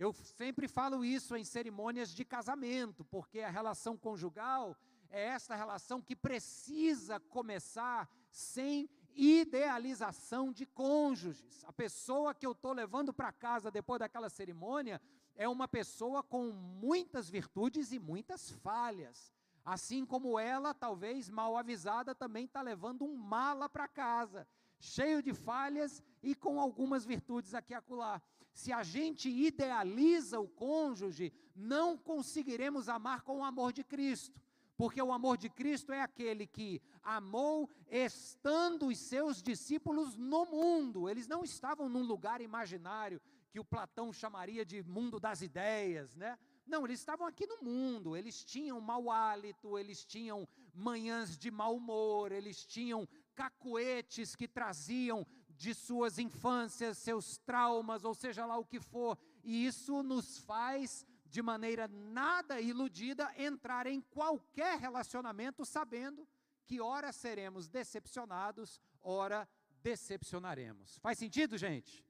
Eu 0.00 0.14
sempre 0.14 0.66
falo 0.66 1.04
isso 1.04 1.36
em 1.36 1.44
cerimônias 1.44 2.08
de 2.08 2.24
casamento, 2.24 3.04
porque 3.04 3.40
a 3.40 3.50
relação 3.50 3.98
conjugal 3.98 4.74
é 5.10 5.26
esta 5.26 5.54
relação 5.54 6.00
que 6.00 6.16
precisa 6.16 7.20
começar 7.20 8.08
sem 8.30 8.88
idealização 9.14 10.54
de 10.54 10.64
cônjuges. 10.64 11.62
A 11.66 11.72
pessoa 11.74 12.34
que 12.34 12.46
eu 12.46 12.52
estou 12.52 12.72
levando 12.72 13.12
para 13.12 13.30
casa 13.30 13.70
depois 13.70 13.98
daquela 13.98 14.30
cerimônia 14.30 15.02
é 15.34 15.46
uma 15.46 15.68
pessoa 15.68 16.22
com 16.22 16.50
muitas 16.50 17.28
virtudes 17.28 17.92
e 17.92 17.98
muitas 17.98 18.50
falhas. 18.50 19.30
Assim 19.62 20.06
como 20.06 20.38
ela, 20.38 20.72
talvez 20.72 21.28
mal 21.28 21.58
avisada, 21.58 22.14
também 22.14 22.46
está 22.46 22.62
levando 22.62 23.04
um 23.04 23.14
mala 23.14 23.68
para 23.68 23.86
casa, 23.86 24.48
cheio 24.78 25.22
de 25.22 25.34
falhas 25.34 26.02
e 26.22 26.34
com 26.34 26.58
algumas 26.58 27.04
virtudes 27.04 27.52
aqui 27.52 27.74
e 27.74 27.76
acolá 27.76 28.22
se 28.52 28.72
a 28.72 28.82
gente 28.82 29.28
idealiza 29.28 30.40
o 30.40 30.48
cônjuge, 30.48 31.32
não 31.54 31.96
conseguiremos 31.96 32.88
amar 32.88 33.22
com 33.22 33.38
o 33.38 33.44
amor 33.44 33.72
de 33.72 33.84
Cristo. 33.84 34.40
Porque 34.76 35.02
o 35.02 35.12
amor 35.12 35.36
de 35.36 35.50
Cristo 35.50 35.92
é 35.92 36.00
aquele 36.00 36.46
que 36.46 36.80
amou 37.02 37.68
estando 37.90 38.86
os 38.86 38.98
seus 38.98 39.42
discípulos 39.42 40.16
no 40.16 40.46
mundo. 40.46 41.06
Eles 41.06 41.26
não 41.26 41.44
estavam 41.44 41.86
num 41.86 42.02
lugar 42.02 42.40
imaginário 42.40 43.20
que 43.50 43.60
o 43.60 43.64
Platão 43.64 44.12
chamaria 44.12 44.64
de 44.64 44.82
mundo 44.82 45.20
das 45.20 45.42
ideias, 45.42 46.16
né? 46.16 46.38
Não, 46.66 46.84
eles 46.84 47.00
estavam 47.00 47.26
aqui 47.26 47.46
no 47.46 47.60
mundo, 47.62 48.16
eles 48.16 48.44
tinham 48.44 48.80
mau 48.80 49.10
hálito, 49.10 49.76
eles 49.76 50.04
tinham 50.04 50.48
manhãs 50.72 51.36
de 51.36 51.50
mau 51.50 51.76
humor, 51.76 52.30
eles 52.30 52.64
tinham 52.64 53.08
cacoetes 53.34 54.36
que 54.36 54.46
traziam 54.46 55.26
de 55.60 55.74
suas 55.74 56.18
infâncias, 56.18 56.96
seus 56.96 57.36
traumas, 57.36 58.02
ou 58.02 58.14
seja 58.14 58.46
lá 58.46 58.56
o 58.56 58.64
que 58.64 58.80
for, 58.80 59.18
e 59.44 59.66
isso 59.66 60.02
nos 60.02 60.38
faz, 60.38 61.04
de 61.26 61.42
maneira 61.42 61.86
nada 61.86 62.58
iludida, 62.58 63.30
entrar 63.36 63.86
em 63.86 64.00
qualquer 64.00 64.78
relacionamento 64.78 65.66
sabendo 65.66 66.26
que 66.64 66.80
ora 66.80 67.12
seremos 67.12 67.68
decepcionados, 67.68 68.80
ora 69.02 69.46
decepcionaremos. 69.82 70.96
Faz 70.96 71.18
sentido, 71.18 71.58
gente? 71.58 72.02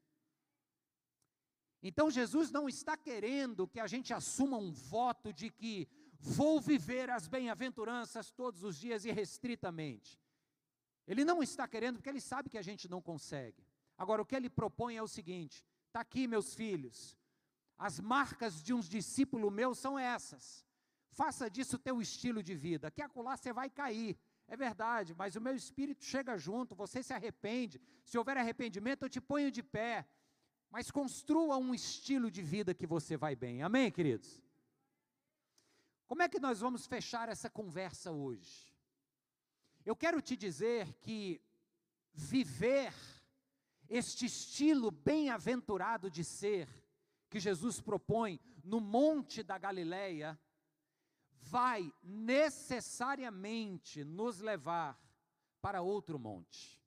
Então 1.83 2.09
Jesus 2.09 2.53
não 2.53 2.69
está 2.69 2.97
querendo 2.97 3.67
que 3.67 3.81
a 3.81 3.89
gente 3.89 4.15
assuma 4.15 4.59
um 4.59 4.71
voto 4.71 5.33
de 5.33 5.51
que 5.51 5.89
vou 6.21 6.61
viver 6.61 7.11
as 7.11 7.27
bem-aventuranças 7.27 8.31
todos 8.31 8.63
os 8.63 8.77
dias 8.77 9.05
irrestritamente. 9.05 10.21
Ele 11.11 11.25
não 11.25 11.43
está 11.43 11.67
querendo 11.67 11.97
porque 11.97 12.09
ele 12.09 12.21
sabe 12.21 12.49
que 12.49 12.57
a 12.57 12.63
gente 12.63 12.89
não 12.89 13.03
consegue. 13.03 13.67
Agora, 13.99 14.23
o 14.23 14.25
que 14.25 14.37
ele 14.37 14.49
propõe 14.49 14.95
é 14.97 15.03
o 15.03 15.09
seguinte: 15.09 15.65
está 15.89 16.03
aqui, 16.03 16.29
meus 16.29 16.55
filhos, 16.55 17.19
as 17.77 17.99
marcas 17.99 18.63
de 18.63 18.73
uns 18.73 18.89
discípulos 18.89 19.53
meus 19.53 19.77
são 19.77 19.99
essas. 19.99 20.65
Faça 21.11 21.51
disso 21.51 21.81
teu 21.81 22.01
estilo 22.01 22.45
de 22.45 22.55
vida, 22.55 22.93
que 22.93 23.03
acolá 23.03 23.37
você 23.37 23.53
vai 23.53 23.69
cair. 23.69 24.17
É 24.47 24.57
verdade, 24.57 25.13
mas 25.13 25.35
o 25.35 25.41
meu 25.41 25.57
espírito 25.57 26.05
chega 26.05 26.39
junto, 26.39 26.77
você 26.77 27.03
se 27.03 27.13
arrepende. 27.13 27.81
Se 28.05 28.17
houver 28.17 28.37
arrependimento, 28.37 29.03
eu 29.03 29.11
te 29.11 29.21
ponho 29.21 29.51
de 29.51 29.65
pé. 29.65 30.07
Mas 30.71 30.93
construa 30.93 31.57
um 31.57 31.75
estilo 31.75 32.31
de 32.31 32.41
vida 32.41 32.73
que 32.73 32.87
você 32.87 33.17
vai 33.17 33.35
bem. 33.35 33.65
Amém, 33.65 33.91
queridos? 33.91 34.41
Como 36.07 36.23
é 36.23 36.29
que 36.29 36.39
nós 36.39 36.61
vamos 36.61 36.87
fechar 36.87 37.29
essa 37.29 37.51
conversa 37.51 38.13
hoje? 38.13 38.70
Eu 39.85 39.97
quero 39.97 40.21
te 40.21 40.37
dizer 40.37 40.93
que 41.01 41.41
viver 42.13 42.93
este 43.89 44.27
estilo 44.27 44.91
bem-aventurado 44.91 46.11
de 46.11 46.23
ser 46.23 46.69
que 47.29 47.41
Jesus 47.41 47.81
propõe 47.81 48.39
no 48.63 48.81
monte 48.81 49.43
da 49.43 49.59
Galileia 49.59 50.39
vai 51.33 51.93
necessariamente 52.03 54.05
nos 54.05 54.41
levar 54.41 55.01
para 55.61 55.81
outro 55.81 56.19
monte. 56.19 56.79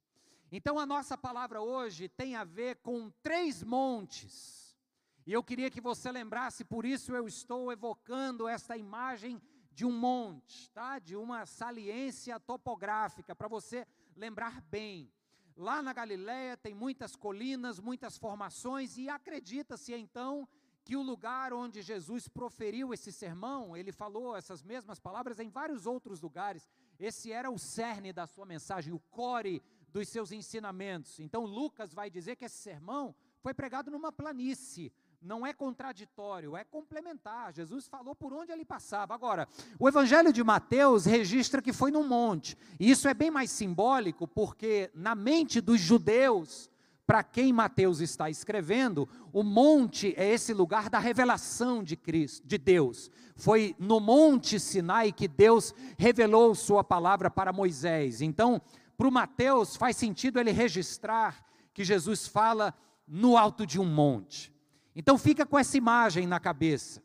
Então 0.52 0.78
a 0.78 0.86
nossa 0.86 1.18
palavra 1.18 1.60
hoje 1.60 2.08
tem 2.08 2.36
a 2.36 2.44
ver 2.44 2.76
com 2.76 3.10
três 3.22 3.62
montes. 3.62 4.78
E 5.26 5.32
eu 5.32 5.42
queria 5.42 5.70
que 5.70 5.80
você 5.80 6.12
lembrasse, 6.12 6.64
por 6.64 6.84
isso 6.84 7.14
eu 7.14 7.26
estou 7.26 7.72
evocando 7.72 8.46
esta 8.46 8.76
imagem 8.76 9.40
de 9.74 9.84
um 9.84 9.92
monte, 9.92 10.70
tá? 10.70 10.98
De 10.98 11.16
uma 11.16 11.44
saliência 11.46 12.38
topográfica 12.38 13.34
para 13.34 13.48
você 13.48 13.86
lembrar 14.16 14.60
bem. 14.62 15.10
Lá 15.56 15.82
na 15.82 15.92
Galiléia 15.92 16.56
tem 16.56 16.74
muitas 16.74 17.14
colinas, 17.16 17.78
muitas 17.78 18.16
formações 18.16 18.96
e 18.96 19.08
acredita-se 19.08 19.92
então 19.92 20.48
que 20.84 20.96
o 20.96 21.02
lugar 21.02 21.52
onde 21.52 21.80
Jesus 21.80 22.28
proferiu 22.28 22.92
esse 22.92 23.10
sermão, 23.10 23.76
ele 23.76 23.90
falou 23.90 24.36
essas 24.36 24.62
mesmas 24.62 25.00
palavras 25.00 25.40
em 25.40 25.48
vários 25.48 25.86
outros 25.86 26.20
lugares. 26.20 26.68
Esse 26.98 27.32
era 27.32 27.50
o 27.50 27.58
cerne 27.58 28.12
da 28.12 28.26
sua 28.26 28.44
mensagem, 28.44 28.92
o 28.92 28.98
core 29.10 29.62
dos 29.88 30.08
seus 30.08 30.30
ensinamentos. 30.30 31.18
Então 31.20 31.46
Lucas 31.46 31.94
vai 31.94 32.10
dizer 32.10 32.36
que 32.36 32.44
esse 32.44 32.58
sermão 32.58 33.14
foi 33.40 33.54
pregado 33.54 33.90
numa 33.90 34.12
planície, 34.12 34.92
não 35.24 35.46
é 35.46 35.52
contraditório, 35.52 36.56
é 36.56 36.62
complementar. 36.62 37.52
Jesus 37.52 37.88
falou 37.88 38.14
por 38.14 38.32
onde 38.32 38.52
ele 38.52 38.64
passava. 38.64 39.14
Agora, 39.14 39.48
o 39.78 39.88
Evangelho 39.88 40.32
de 40.32 40.44
Mateus 40.44 41.06
registra 41.06 41.62
que 41.62 41.72
foi 41.72 41.90
num 41.90 42.06
monte. 42.06 42.56
E 42.78 42.90
isso 42.90 43.08
é 43.08 43.14
bem 43.14 43.30
mais 43.30 43.50
simbólico, 43.50 44.28
porque 44.28 44.90
na 44.94 45.14
mente 45.14 45.60
dos 45.60 45.80
judeus, 45.80 46.70
para 47.06 47.22
quem 47.22 47.52
Mateus 47.52 48.00
está 48.00 48.28
escrevendo, 48.28 49.08
o 49.32 49.42
monte 49.42 50.14
é 50.16 50.30
esse 50.30 50.52
lugar 50.52 50.90
da 50.90 50.98
revelação 50.98 51.82
de 51.82 51.96
Cristo, 51.96 52.46
de 52.46 52.58
Deus. 52.58 53.10
Foi 53.34 53.74
no 53.78 53.98
monte 54.00 54.60
Sinai 54.60 55.10
que 55.10 55.26
Deus 55.26 55.74
revelou 55.96 56.54
sua 56.54 56.84
palavra 56.84 57.30
para 57.30 57.52
Moisés. 57.52 58.20
Então, 58.20 58.60
para 58.96 59.08
o 59.08 59.12
Mateus 59.12 59.74
faz 59.74 59.96
sentido 59.96 60.38
ele 60.38 60.52
registrar 60.52 61.44
que 61.72 61.82
Jesus 61.82 62.28
fala 62.28 62.74
no 63.08 63.36
alto 63.36 63.66
de 63.66 63.80
um 63.80 63.84
monte. 63.84 64.53
Então 64.94 65.18
fica 65.18 65.44
com 65.44 65.58
essa 65.58 65.76
imagem 65.76 66.26
na 66.26 66.38
cabeça. 66.38 67.02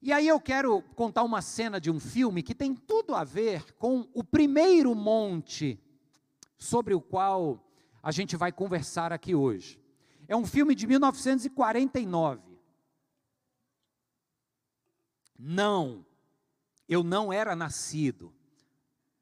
E 0.00 0.12
aí 0.12 0.28
eu 0.28 0.40
quero 0.40 0.82
contar 0.94 1.22
uma 1.24 1.42
cena 1.42 1.80
de 1.80 1.90
um 1.90 1.98
filme 1.98 2.42
que 2.42 2.54
tem 2.54 2.74
tudo 2.74 3.14
a 3.14 3.24
ver 3.24 3.72
com 3.74 4.08
o 4.14 4.22
primeiro 4.22 4.94
monte 4.94 5.80
sobre 6.56 6.94
o 6.94 7.00
qual 7.00 7.64
a 8.02 8.12
gente 8.12 8.36
vai 8.36 8.52
conversar 8.52 9.12
aqui 9.12 9.34
hoje. 9.34 9.80
É 10.28 10.36
um 10.36 10.46
filme 10.46 10.74
de 10.74 10.86
1949. 10.86 12.42
Não, 15.38 16.04
eu 16.88 17.02
não 17.02 17.32
era 17.32 17.56
nascido. 17.56 18.32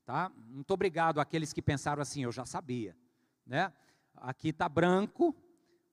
Tá? 0.05 0.31
Muito 0.49 0.71
obrigado 0.73 1.21
àqueles 1.21 1.53
que 1.53 1.63
pensaram 1.63 2.01
assim, 2.01 2.25
eu 2.25 2.33
já 2.33 2.45
sabia. 2.45 2.97
Né? 3.47 3.73
Aqui 4.15 4.49
está 4.49 4.69
branco, 4.69 5.35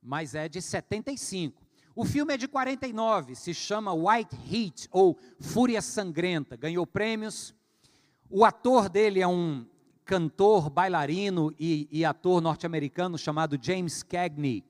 mas 0.02 0.36
é 0.36 0.48
de 0.48 0.62
75. 0.62 1.62
O 1.95 2.06
filme 2.06 2.34
é 2.34 2.38
de 2.38 2.47
49, 2.47 3.36
se 3.36 3.53
chama 3.53 3.93
White 3.93 4.36
Heat 4.51 4.89
ou 4.91 5.15
Fúria 5.39 5.79
Sangrenta, 5.79 6.56
ganhou 6.56 6.88
prêmios. 6.88 7.53
O 8.32 8.43
ator 8.43 8.89
dele 8.89 9.21
é 9.21 9.27
um 9.27 9.63
cantor, 10.03 10.71
bailarino 10.71 11.53
e, 11.60 11.88
e 11.91 12.03
ator 12.03 12.41
norte-americano 12.41 13.15
chamado 13.15 13.60
James 13.62 14.01
Cagney. 14.01 14.63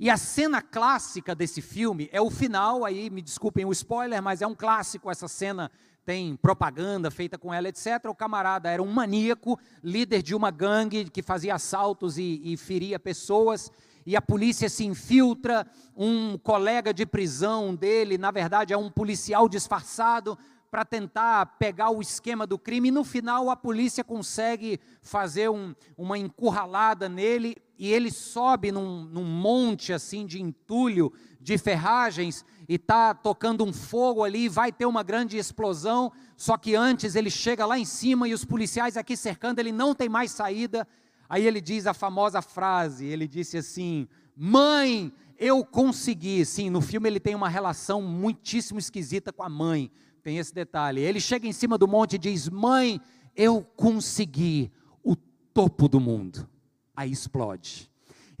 E 0.00 0.10
a 0.10 0.16
cena 0.16 0.60
clássica 0.60 1.32
desse 1.32 1.62
filme 1.62 2.08
é 2.12 2.20
o 2.20 2.28
final, 2.28 2.84
aí 2.84 3.08
me 3.08 3.22
desculpem 3.22 3.64
o 3.64 3.70
spoiler, 3.70 4.20
mas 4.20 4.42
é 4.42 4.46
um 4.48 4.54
clássico 4.54 5.08
essa 5.08 5.28
cena 5.28 5.70
tem 6.04 6.36
propaganda 6.36 7.10
feita 7.10 7.38
com 7.38 7.54
ela, 7.54 7.68
etc. 7.68 8.04
O 8.08 8.14
camarada 8.14 8.68
era 8.68 8.82
um 8.82 8.90
maníaco, 8.90 9.58
líder 9.82 10.22
de 10.22 10.34
uma 10.34 10.50
gangue 10.50 11.08
que 11.08 11.22
fazia 11.22 11.54
assaltos 11.54 12.18
e, 12.18 12.40
e 12.44 12.56
feria 12.56 12.98
pessoas, 12.98 13.70
e 14.06 14.14
a 14.14 14.22
polícia 14.22 14.68
se 14.68 14.86
infiltra. 14.86 15.66
Um 15.96 16.38
colega 16.38 16.94
de 16.94 17.04
prisão 17.04 17.74
dele, 17.74 18.16
na 18.16 18.30
verdade, 18.30 18.72
é 18.72 18.76
um 18.76 18.90
policial 18.90 19.48
disfarçado 19.48 20.38
para 20.70 20.84
tentar 20.84 21.56
pegar 21.58 21.90
o 21.90 22.00
esquema 22.00 22.46
do 22.46 22.58
crime. 22.58 22.88
E 22.88 22.92
no 22.92 23.02
final, 23.02 23.50
a 23.50 23.56
polícia 23.56 24.04
consegue 24.04 24.78
fazer 25.02 25.48
um, 25.48 25.74
uma 25.96 26.18
encurralada 26.18 27.08
nele 27.08 27.56
e 27.78 27.92
ele 27.92 28.10
sobe 28.10 28.72
num, 28.72 29.04
num 29.04 29.24
monte 29.24 29.92
assim 29.92 30.24
de 30.24 30.40
entulho, 30.40 31.12
de 31.40 31.58
ferragens 31.58 32.44
e 32.68 32.74
está 32.74 33.14
tocando 33.14 33.64
um 33.64 33.72
fogo 33.72 34.24
ali, 34.24 34.48
vai 34.48 34.72
ter 34.72 34.86
uma 34.86 35.02
grande 35.02 35.36
explosão, 35.36 36.10
só 36.36 36.56
que 36.56 36.74
antes 36.74 37.14
ele 37.14 37.30
chega 37.30 37.64
lá 37.64 37.78
em 37.78 37.84
cima 37.84 38.26
e 38.28 38.34
os 38.34 38.44
policiais 38.44 38.96
aqui 38.96 39.16
cercando, 39.16 39.58
ele 39.60 39.72
não 39.72 39.94
tem 39.94 40.08
mais 40.08 40.30
saída. 40.32 40.86
Aí 41.28 41.46
ele 41.46 41.60
diz 41.60 41.86
a 41.86 41.94
famosa 41.94 42.40
frase, 42.42 43.06
ele 43.06 43.26
disse 43.26 43.58
assim: 43.58 44.08
"Mãe, 44.36 45.12
eu 45.38 45.64
consegui". 45.64 46.44
Sim, 46.44 46.70
no 46.70 46.80
filme 46.80 47.08
ele 47.08 47.20
tem 47.20 47.34
uma 47.34 47.48
relação 47.48 48.02
muitíssimo 48.02 48.78
esquisita 48.78 49.32
com 49.32 49.42
a 49.42 49.48
mãe. 49.48 49.90
Tem 50.22 50.38
esse 50.38 50.54
detalhe. 50.54 51.00
Ele 51.00 51.20
chega 51.20 51.46
em 51.46 51.52
cima 51.52 51.78
do 51.78 51.88
monte 51.88 52.14
e 52.14 52.18
diz: 52.18 52.48
"Mãe, 52.48 53.00
eu 53.34 53.62
consegui 53.76 54.72
o 55.02 55.16
topo 55.16 55.88
do 55.88 56.00
mundo". 56.00 56.48
Aí 56.96 57.10
explode. 57.10 57.90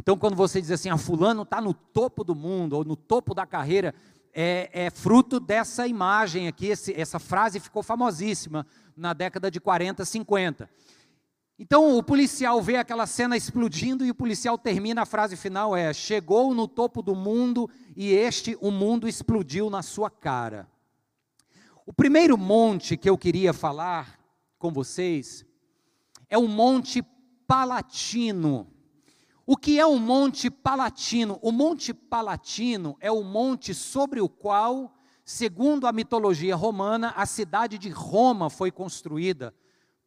Então, 0.00 0.16
quando 0.16 0.36
você 0.36 0.60
diz 0.60 0.70
assim, 0.70 0.88
a 0.88 0.94
ah, 0.94 0.98
fulano 0.98 1.42
está 1.42 1.60
no 1.60 1.74
topo 1.74 2.22
do 2.22 2.34
mundo, 2.34 2.74
ou 2.74 2.84
no 2.84 2.94
topo 2.94 3.34
da 3.34 3.44
carreira, 3.44 3.94
é, 4.32 4.68
é 4.72 4.90
fruto 4.90 5.40
dessa 5.40 5.86
imagem 5.86 6.46
aqui, 6.46 6.66
esse, 6.66 6.92
essa 6.92 7.18
frase 7.18 7.58
ficou 7.58 7.82
famosíssima 7.82 8.66
na 8.96 9.12
década 9.12 9.50
de 9.50 9.58
40, 9.58 10.04
50. 10.04 10.68
Então 11.58 11.96
o 11.96 12.02
policial 12.02 12.60
vê 12.60 12.76
aquela 12.76 13.06
cena 13.06 13.36
explodindo 13.36 14.04
e 14.04 14.10
o 14.10 14.14
policial 14.14 14.58
termina 14.58 15.02
a 15.02 15.06
frase 15.06 15.36
final 15.36 15.74
é: 15.74 15.92
chegou 15.92 16.54
no 16.54 16.68
topo 16.68 17.00
do 17.00 17.14
mundo 17.14 17.68
e 17.96 18.12
este 18.12 18.56
o 18.60 18.70
mundo 18.70 19.08
explodiu 19.08 19.70
na 19.70 19.82
sua 19.82 20.10
cara. 20.10 20.68
O 21.86 21.92
primeiro 21.92 22.36
monte 22.36 22.96
que 22.96 23.08
eu 23.08 23.16
queria 23.16 23.52
falar 23.52 24.18
com 24.58 24.70
vocês 24.70 25.46
é 26.28 26.36
o 26.36 26.48
Monte 26.48 27.02
Palatino. 27.46 28.66
O 29.46 29.56
que 29.56 29.78
é 29.78 29.86
o 29.86 29.98
Monte 29.98 30.50
Palatino? 30.50 31.38
O 31.40 31.52
Monte 31.52 31.94
Palatino 31.94 32.96
é 33.00 33.12
o 33.12 33.22
monte 33.22 33.72
sobre 33.72 34.20
o 34.20 34.28
qual, 34.28 34.92
segundo 35.24 35.86
a 35.86 35.92
mitologia 35.92 36.56
romana, 36.56 37.14
a 37.16 37.24
cidade 37.24 37.78
de 37.78 37.88
Roma 37.88 38.50
foi 38.50 38.72
construída 38.72 39.54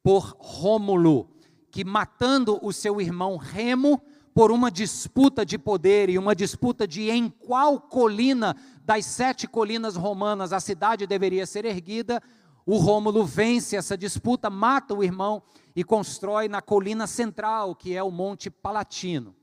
por 0.04 0.36
Rômulo, 0.38 1.30
que 1.72 1.84
matando 1.84 2.60
o 2.62 2.72
seu 2.74 3.00
irmão 3.00 3.38
Remo 3.38 4.02
por 4.34 4.52
uma 4.52 4.72
disputa 4.72 5.46
de 5.46 5.58
poder 5.58 6.10
e 6.10 6.18
uma 6.18 6.36
disputa 6.36 6.88
de 6.88 7.10
em 7.10 7.30
qual 7.30 7.80
colina 7.80 8.56
das 8.86 9.06
sete 9.06 9.48
colinas 9.48 9.96
romanas 9.96 10.54
a 10.54 10.60
cidade 10.60 11.06
deveria 11.06 11.46
ser 11.46 11.66
erguida, 11.66 12.22
o 12.66 12.78
Rômulo 12.78 13.26
vence 13.26 13.76
essa 13.76 13.98
disputa, 13.98 14.50
mata 14.50 14.94
o 14.94 15.04
irmão 15.04 15.42
e 15.76 15.84
constrói 15.84 16.48
na 16.48 16.62
colina 16.62 17.08
central, 17.08 17.76
que 17.76 17.96
é 17.96 18.04
o 18.04 18.12
Monte 18.12 18.50
Palatino. 18.50 19.36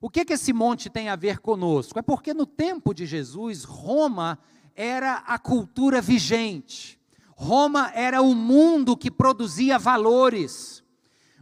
O 0.00 0.10
que, 0.10 0.24
que 0.24 0.34
esse 0.34 0.52
monte 0.52 0.90
tem 0.90 1.08
a 1.08 1.16
ver 1.16 1.38
conosco? 1.38 1.98
É 1.98 2.02
porque 2.02 2.34
no 2.34 2.44
tempo 2.44 2.92
de 2.92 3.06
Jesus, 3.06 3.64
Roma 3.64 4.38
era 4.74 5.24
a 5.26 5.38
cultura 5.38 6.02
vigente. 6.02 7.00
Roma 7.34 7.90
era 7.94 8.20
o 8.20 8.34
mundo 8.34 8.96
que 8.96 9.10
produzia 9.10 9.78
valores. 9.78 10.84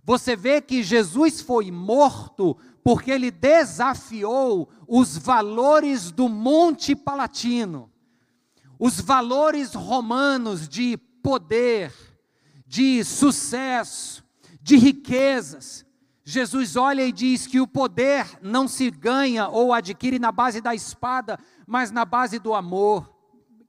Você 0.04 0.36
vê 0.36 0.60
que 0.60 0.82
Jesus 0.82 1.40
foi 1.40 1.70
morto 1.70 2.56
porque 2.82 3.10
ele 3.10 3.30
desafiou 3.30 4.68
os 4.86 5.16
valores 5.16 6.10
do 6.10 6.28
Monte 6.28 6.94
Palatino, 6.94 7.90
os 8.78 9.00
valores 9.00 9.72
romanos 9.72 10.68
de 10.68 10.98
poder, 11.22 11.90
de 12.66 13.02
sucesso, 13.02 14.22
de 14.60 14.76
riquezas. 14.76 15.86
Jesus 16.22 16.76
olha 16.76 17.06
e 17.06 17.12
diz 17.12 17.46
que 17.46 17.60
o 17.60 17.66
poder 17.66 18.26
não 18.42 18.68
se 18.68 18.90
ganha 18.90 19.48
ou 19.48 19.72
adquire 19.72 20.18
na 20.18 20.30
base 20.30 20.60
da 20.60 20.74
espada, 20.74 21.38
mas 21.66 21.90
na 21.90 22.04
base 22.04 22.38
do 22.38 22.52
amor. 22.52 23.10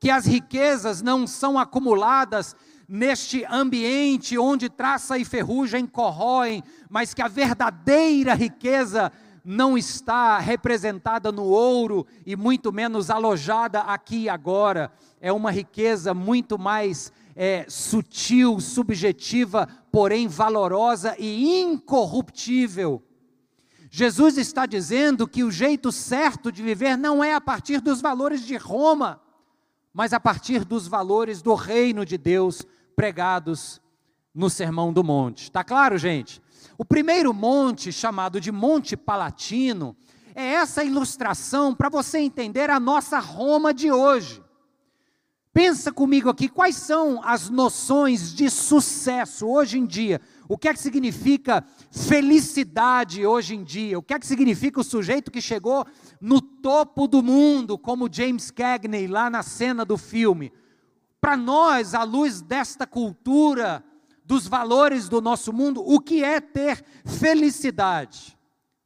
Que 0.01 0.09
as 0.09 0.25
riquezas 0.25 1.01
não 1.01 1.25
são 1.25 1.57
acumuladas 1.57 2.55
neste 2.87 3.45
ambiente 3.45 4.37
onde 4.37 4.69
traça 4.69 5.17
e 5.17 5.25
ferrugem 5.25 5.85
corroem, 5.85 6.63
mas 6.89 7.13
que 7.13 7.21
a 7.21 7.27
verdadeira 7.27 8.33
riqueza 8.33 9.11
não 9.43 9.77
está 9.77 10.39
representada 10.39 11.31
no 11.31 11.43
ouro 11.43 12.05
e 12.25 12.35
muito 12.35 12.73
menos 12.73 13.11
alojada 13.11 13.81
aqui 13.81 14.23
e 14.23 14.29
agora. 14.29 14.91
É 15.21 15.31
uma 15.31 15.51
riqueza 15.51 16.13
muito 16.13 16.57
mais 16.57 17.11
é, 17.35 17.65
sutil, 17.69 18.59
subjetiva, 18.59 19.67
porém 19.91 20.27
valorosa 20.27 21.15
e 21.19 21.61
incorruptível. 21.61 23.03
Jesus 23.91 24.37
está 24.37 24.65
dizendo 24.65 25.27
que 25.27 25.43
o 25.43 25.51
jeito 25.51 25.91
certo 25.91 26.51
de 26.51 26.61
viver 26.63 26.97
não 26.97 27.23
é 27.23 27.33
a 27.33 27.39
partir 27.39 27.79
dos 27.79 28.01
valores 28.01 28.41
de 28.41 28.57
Roma, 28.57 29.21
mas 29.93 30.11
a 30.11 30.19
partir 30.19 30.65
dos 30.65 30.87
valores 30.87 31.41
do 31.41 31.53
reino 31.53 32.05
de 32.05 32.17
Deus 32.17 32.63
pregados 32.95 33.81
no 34.33 34.49
Sermão 34.49 34.91
do 34.91 35.03
Monte. 35.03 35.43
Está 35.43 35.63
claro, 35.63 35.97
gente? 35.97 36.41
O 36.77 36.83
primeiro 36.83 37.33
monte, 37.33 37.91
chamado 37.91 38.41
de 38.41 38.51
Monte 38.51 38.97
Palatino, 38.97 39.95
é 40.35 40.55
essa 40.55 40.83
ilustração 40.83 41.73
para 41.73 41.89
você 41.89 42.19
entender 42.19 42.69
a 42.69 42.79
nossa 42.79 43.19
Roma 43.19 43.73
de 43.73 43.91
hoje. 43.91 44.43
Pensa 45.53 45.89
comigo 45.89 46.29
aqui, 46.29 46.49
quais 46.49 46.75
são 46.75 47.21
as 47.23 47.49
noções 47.49 48.33
de 48.33 48.49
sucesso 48.49 49.47
hoje 49.47 49.79
em 49.79 49.85
dia? 49.85 50.19
O 50.49 50.57
que 50.57 50.67
é 50.67 50.73
que 50.73 50.79
significa 50.81 51.63
felicidade 51.89 53.25
hoje 53.25 53.55
em 53.55 53.63
dia? 53.63 53.97
O 53.97 54.03
que 54.03 54.13
é 54.13 54.19
que 54.19 54.27
significa 54.27 54.81
o 54.81 54.83
sujeito 54.83 55.31
que 55.31 55.41
chegou 55.41 55.85
no 56.19 56.41
topo 56.41 57.07
do 57.07 57.23
mundo, 57.23 57.77
como 57.77 58.11
James 58.11 58.51
Cagney 58.51 59.07
lá 59.07 59.29
na 59.29 59.41
cena 59.41 59.85
do 59.85 59.97
filme? 59.97 60.51
Para 61.25 61.37
nós, 61.37 61.95
à 61.95 62.03
luz 62.03 62.39
desta 62.39 62.85
cultura, 62.85 63.83
dos 64.23 64.45
valores 64.45 65.09
do 65.09 65.19
nosso 65.19 65.51
mundo, 65.51 65.81
o 65.83 65.99
que 65.99 66.23
é 66.23 66.39
ter 66.39 66.85
felicidade? 67.03 68.37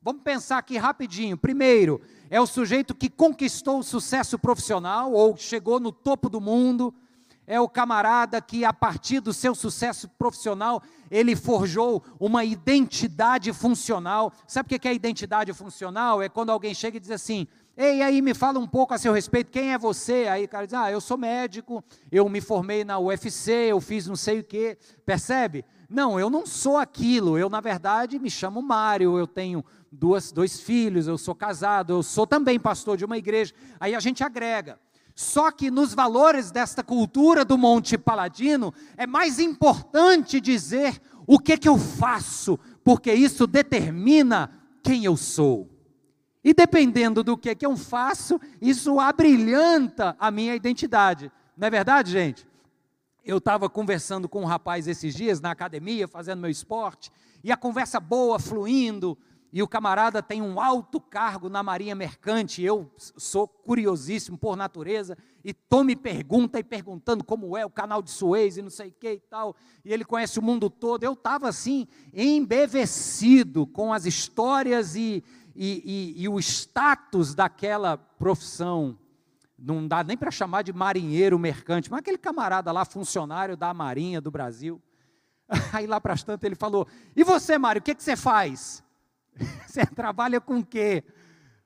Vamos 0.02 0.22
pensar 0.22 0.58
aqui 0.58 0.78
rapidinho. 0.78 1.38
Primeiro, 1.38 2.00
é 2.30 2.40
o 2.40 2.48
sujeito 2.48 2.96
que 2.96 3.10
conquistou 3.10 3.80
o 3.80 3.84
sucesso 3.84 4.40
profissional 4.40 5.12
ou 5.12 5.36
chegou 5.36 5.82
no 5.82 5.92
topo 5.92 6.30
do 6.30 6.40
mundo. 6.40 6.96
É 7.46 7.60
o 7.60 7.68
camarada 7.68 8.42
que, 8.42 8.64
a 8.64 8.72
partir 8.72 9.20
do 9.20 9.34
seu 9.34 9.54
sucesso 9.54 10.08
profissional, 10.08 10.82
ele 11.12 11.36
forjou 11.36 12.02
uma 12.18 12.46
identidade 12.46 13.52
funcional. 13.52 14.32
Sabe 14.48 14.74
o 14.74 14.80
que 14.80 14.88
é 14.88 14.94
identidade 14.94 15.52
funcional? 15.52 16.22
É 16.22 16.30
quando 16.30 16.52
alguém 16.52 16.74
chega 16.74 16.96
e 16.96 17.02
diz 17.02 17.12
assim: 17.12 17.50
Ei, 17.82 18.02
aí 18.02 18.22
me 18.22 18.34
fala 18.34 18.60
um 18.60 18.68
pouco 18.68 18.94
a 18.94 18.98
seu 18.98 19.14
respeito, 19.14 19.50
quem 19.50 19.72
é 19.72 19.78
você? 19.78 20.28
Aí 20.30 20.44
o 20.44 20.50
cara 20.50 20.66
diz: 20.66 20.74
Ah, 20.74 20.92
eu 20.92 21.00
sou 21.00 21.18
médico, 21.18 21.82
eu 22.12 22.28
me 22.28 22.42
formei 22.42 22.84
na 22.84 23.00
UFC, 23.00 23.52
eu 23.54 23.80
fiz 23.80 24.06
não 24.06 24.18
sei 24.18 24.40
o 24.40 24.44
quê. 24.44 24.78
Percebe? 25.06 25.64
Não, 25.90 26.20
eu 26.20 26.30
não 26.30 26.46
sou 26.46 26.76
aquilo. 26.76 27.38
Eu, 27.38 27.50
na 27.50 27.62
verdade, 27.62 28.20
me 28.20 28.30
chamo 28.30 28.62
Mário, 28.62 29.18
eu 29.18 29.26
tenho 29.26 29.64
duas, 29.90 30.30
dois 30.30 30.60
filhos, 30.60 31.08
eu 31.08 31.18
sou 31.18 31.34
casado, 31.34 31.94
eu 31.94 32.04
sou 32.04 32.28
também 32.28 32.60
pastor 32.60 32.98
de 32.98 33.06
uma 33.06 33.18
igreja. 33.18 33.54
Aí 33.80 33.96
a 33.96 34.00
gente 34.02 34.26
agrega. 34.26 34.78
Só 35.16 35.50
que 35.50 35.72
nos 35.72 35.94
valores 35.94 36.52
desta 36.52 36.84
cultura 36.84 37.46
do 37.46 37.58
Monte 37.58 37.98
Paladino, 37.98 38.74
é 38.98 39.08
mais 39.08 39.40
importante 39.40 40.42
dizer 40.42 41.02
o 41.26 41.40
que, 41.40 41.58
que 41.58 41.70
eu 41.70 41.78
faço, 41.78 42.60
porque 42.84 43.14
isso 43.14 43.48
determina 43.48 44.52
quem 44.84 45.06
eu 45.06 45.16
sou. 45.16 45.79
E 46.44 46.54
dependendo 46.54 47.24
do 47.24 47.38
que, 47.38 47.54
que 47.54 47.66
eu 47.66 47.76
faço, 47.76 48.40
isso 48.62 49.00
abrilhanta 49.00 50.16
a 50.20 50.32
minha 50.32 50.56
identidade. 50.56 51.32
Não 51.58 51.68
é 51.68 51.70
verdade, 51.70 52.12
gente? 52.12 52.48
Eu 53.24 53.38
estava 53.38 53.70
conversando 53.70 54.30
com 54.30 54.42
um 54.42 54.46
rapaz 54.46 54.88
esses 54.88 55.14
dias 55.14 55.42
na 55.42 55.52
academia, 55.52 56.08
fazendo 56.08 56.40
meu 56.40 56.50
esporte, 56.50 57.12
e 57.44 57.52
a 57.52 57.58
conversa 57.58 58.00
boa, 58.00 58.40
fluindo, 58.40 59.18
e 59.52 59.64
o 59.64 59.68
camarada 59.68 60.22
tem 60.22 60.42
um 60.42 60.62
alto 60.62 61.00
cargo 61.00 61.50
na 61.50 61.64
Marinha 61.64 61.96
Mercante, 61.96 62.62
eu 62.62 62.90
sou 62.98 63.48
curiosíssimo 63.48 64.38
por 64.38 64.56
natureza, 64.56 65.18
e 65.44 65.54
Tom 65.54 65.84
me 65.84 65.96
pergunta 65.96 66.60
e 66.60 66.64
perguntando 66.64 67.24
como 67.24 67.58
é 67.58 67.66
o 67.66 67.70
canal 67.70 68.02
de 68.02 68.12
Suez 68.12 68.58
e 68.58 68.62
não 68.62 68.70
sei 68.70 68.90
o 68.90 68.92
que 68.92 69.14
e 69.14 69.20
tal, 69.20 69.56
e 69.84 69.92
ele 69.92 70.06
conhece 70.06 70.38
o 70.38 70.42
mundo 70.44 70.70
todo. 70.70 71.04
Eu 71.04 71.14
estava 71.14 71.50
assim, 71.50 71.88
embevecido 72.14 73.66
com 73.66 73.92
as 73.92 74.06
histórias 74.06 74.96
e, 74.96 75.24
e, 75.62 76.16
e, 76.18 76.24
e 76.24 76.30
o 76.30 76.40
status 76.40 77.36
daquela 77.36 77.98
profissão. 77.98 78.98
Não 79.58 79.86
dá 79.86 80.02
nem 80.06 80.16
para 80.16 80.32
chamar 80.32 80.62
de 80.62 80.72
marinheiro 80.72 81.38
mercante, 81.38 81.92
mas 81.92 82.00
aquele 82.00 82.18
camarada 82.18 82.72
lá, 82.72 82.86
funcionário 82.86 83.58
da 83.58 83.74
Marinha 83.74 84.22
do 84.22 84.32
Brasil. 84.32 84.82
Aí 85.74 85.86
lá 85.86 86.00
para 86.00 86.16
tanto 86.16 86.46
ele 86.46 86.56
falou: 86.56 86.88
E 87.14 87.26
você, 87.26 87.58
Mário, 87.58 87.82
o 87.82 87.84
que, 87.84 87.94
que 87.94 88.02
você 88.02 88.16
faz? 88.16 88.82
Você 89.68 89.86
trabalha 89.86 90.42
com 90.42 90.58
o 90.58 90.66
quê? 90.66 91.04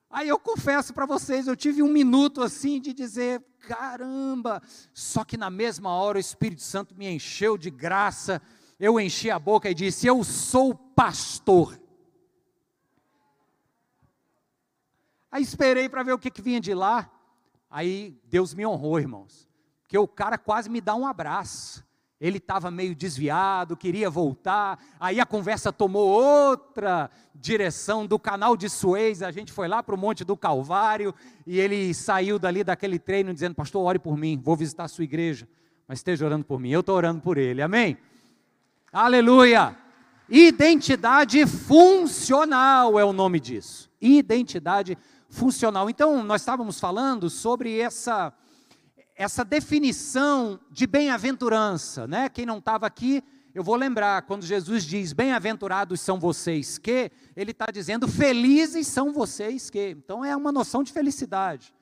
Aí 0.09 0.27
eu 0.27 0.37
confesso 0.37 0.93
para 0.93 1.07
vocês, 1.07 1.47
eu 1.47 1.55
tive 1.55 1.81
um 1.81 1.87
minuto 1.87 2.43
assim 2.43 2.79
de 2.79 2.93
dizer, 2.93 3.43
caramba, 3.61 4.61
só 4.93 5.23
que 5.23 5.37
na 5.37 5.49
mesma 5.49 5.89
hora 5.89 6.17
o 6.17 6.21
Espírito 6.21 6.61
Santo 6.61 6.93
me 6.93 7.07
encheu 7.07 7.57
de 7.57 7.71
graça, 7.71 8.39
eu 8.79 8.99
enchi 8.99 9.31
a 9.31 9.39
boca 9.39 9.69
e 9.69 9.73
disse: 9.73 10.05
Eu 10.05 10.23
sou 10.23 10.75
pastor. 10.75 11.79
Aí 15.33 15.41
esperei 15.41 15.89
para 15.89 16.03
ver 16.03 16.13
o 16.13 16.19
que, 16.19 16.29
que 16.29 16.41
vinha 16.41 16.61
de 16.61 16.73
lá, 16.73 17.09
aí 17.69 18.15
Deus 18.25 18.53
me 18.53 18.65
honrou, 18.65 18.99
irmãos, 18.99 19.49
porque 19.81 19.97
o 19.97 20.07
cara 20.07 20.37
quase 20.37 20.69
me 20.69 20.79
dá 20.79 20.93
um 20.93 21.07
abraço 21.07 21.83
ele 22.23 22.37
estava 22.37 22.71
meio 22.71 22.95
desviado, 22.95 23.75
queria 23.75 24.09
voltar, 24.09 24.81
aí 24.97 25.19
a 25.19 25.25
conversa 25.25 25.73
tomou 25.73 26.07
outra 26.07 27.11
direção 27.35 28.07
do 28.07 28.17
canal 28.17 28.55
de 28.55 28.69
Suez, 28.69 29.21
a 29.21 29.29
gente 29.29 29.51
foi 29.51 29.67
lá 29.67 29.83
para 29.83 29.93
o 29.93 29.97
Monte 29.97 30.23
do 30.23 30.37
Calvário, 30.37 31.13
e 31.45 31.59
ele 31.59 31.93
saiu 31.93 32.39
dali 32.39 32.63
daquele 32.63 32.97
treino 32.97 33.33
dizendo, 33.33 33.55
pastor, 33.55 33.83
ore 33.83 33.99
por 33.99 34.15
mim, 34.15 34.39
vou 34.41 34.55
visitar 34.55 34.85
a 34.85 34.87
sua 34.87 35.03
igreja, 35.03 35.45
mas 35.85 35.99
esteja 35.99 36.25
orando 36.25 36.45
por 36.45 36.61
mim, 36.61 36.69
eu 36.69 36.79
estou 36.79 36.95
orando 36.95 37.19
por 37.19 37.37
ele, 37.37 37.61
amém? 37.61 37.97
Aleluia! 38.89 39.75
Identidade 40.29 41.45
funcional 41.45 42.97
é 42.97 43.03
o 43.03 43.11
nome 43.11 43.37
disso, 43.37 43.91
identidade 43.99 44.95
funcional. 44.95 45.12
Então, 45.89 46.23
nós 46.23 46.41
estávamos 46.41 46.79
falando 46.79 47.29
sobre 47.29 47.79
essa 47.79 48.31
essa 49.15 49.43
definição 49.43 50.59
de 50.71 50.87
bem-aventurança, 50.87 52.07
né? 52.07 52.29
Quem 52.29 52.45
não 52.45 52.57
estava 52.57 52.87
aqui, 52.87 53.23
eu 53.53 53.63
vou 53.63 53.75
lembrar, 53.75 54.23
quando 54.23 54.43
Jesus 54.43 54.83
diz 54.83 55.13
bem-aventurados 55.13 56.01
são 56.01 56.19
vocês 56.19 56.79
que, 56.79 57.11
ele 57.35 57.51
está 57.51 57.67
dizendo 57.71 58.07
felizes 58.07 58.87
são 58.87 59.13
vocês 59.13 59.69
que. 59.69 59.89
Então 59.89 60.25
é 60.25 60.35
uma 60.35 60.51
noção 60.51 60.83
de 60.83 60.91
felicidade. 60.91 61.73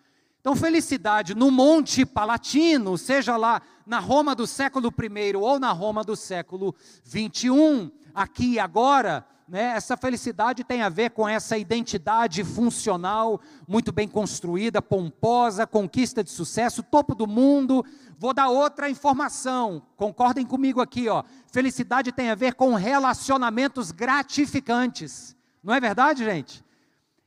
Então, 0.42 0.56
felicidade 0.56 1.36
no 1.36 1.52
Monte 1.52 2.04
Palatino, 2.04 2.98
seja 2.98 3.38
lá 3.38 3.62
na 3.86 4.00
Roma 4.00 4.34
do 4.34 4.48
século 4.48 4.92
I 4.92 5.36
ou 5.36 5.60
na 5.60 5.72
Roma 5.72 6.04
do 6.04 6.16
século 6.16 6.74
XXI, 7.06 7.92
aqui 8.14 8.54
e 8.54 8.60
agora, 8.60 9.24
né, 9.52 9.74
essa 9.76 9.96
felicidade 9.98 10.64
tem 10.64 10.82
a 10.82 10.88
ver 10.88 11.10
com 11.10 11.28
essa 11.28 11.58
identidade 11.58 12.42
funcional, 12.42 13.42
muito 13.68 13.92
bem 13.92 14.08
construída, 14.08 14.82
pomposa, 14.82 15.68
conquista 15.68 16.24
de 16.24 16.30
sucesso, 16.30 16.82
topo 16.82 17.14
do 17.14 17.28
mundo. 17.28 17.86
Vou 18.18 18.34
dar 18.34 18.48
outra 18.48 18.90
informação, 18.90 19.82
concordem 19.98 20.46
comigo 20.46 20.80
aqui, 20.80 21.10
ó. 21.10 21.26
Felicidade 21.52 22.14
tem 22.14 22.30
a 22.30 22.36
ver 22.36 22.54
com 22.54 22.76
relacionamentos 22.76 23.92
gratificantes. 23.92 25.36
Não 25.62 25.74
é 25.74 25.82
verdade, 25.82 26.24
gente? 26.24 26.64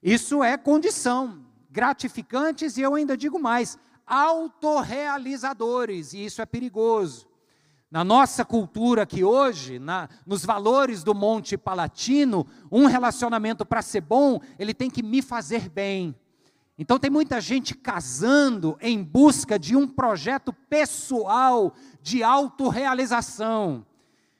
Isso 0.02 0.42
é 0.42 0.56
condição. 0.56 1.44
Gratificantes 1.70 2.78
e 2.78 2.80
eu 2.80 2.94
ainda 2.94 3.18
digo 3.18 3.38
mais, 3.38 3.76
autorrealizadores, 4.06 6.14
e 6.14 6.24
isso 6.24 6.40
é 6.40 6.46
perigoso. 6.46 7.28
Na 7.94 8.02
nossa 8.02 8.44
cultura 8.44 9.02
aqui 9.02 9.22
hoje, 9.22 9.78
na, 9.78 10.08
nos 10.26 10.44
valores 10.44 11.04
do 11.04 11.14
Monte 11.14 11.56
Palatino, 11.56 12.44
um 12.68 12.86
relacionamento 12.86 13.64
para 13.64 13.80
ser 13.82 14.00
bom, 14.00 14.40
ele 14.58 14.74
tem 14.74 14.90
que 14.90 15.00
me 15.00 15.22
fazer 15.22 15.68
bem. 15.68 16.12
Então 16.76 16.98
tem 16.98 17.08
muita 17.08 17.40
gente 17.40 17.72
casando 17.72 18.76
em 18.80 19.00
busca 19.00 19.56
de 19.56 19.76
um 19.76 19.86
projeto 19.86 20.52
pessoal 20.52 21.72
de 22.02 22.24
autorrealização. 22.24 23.86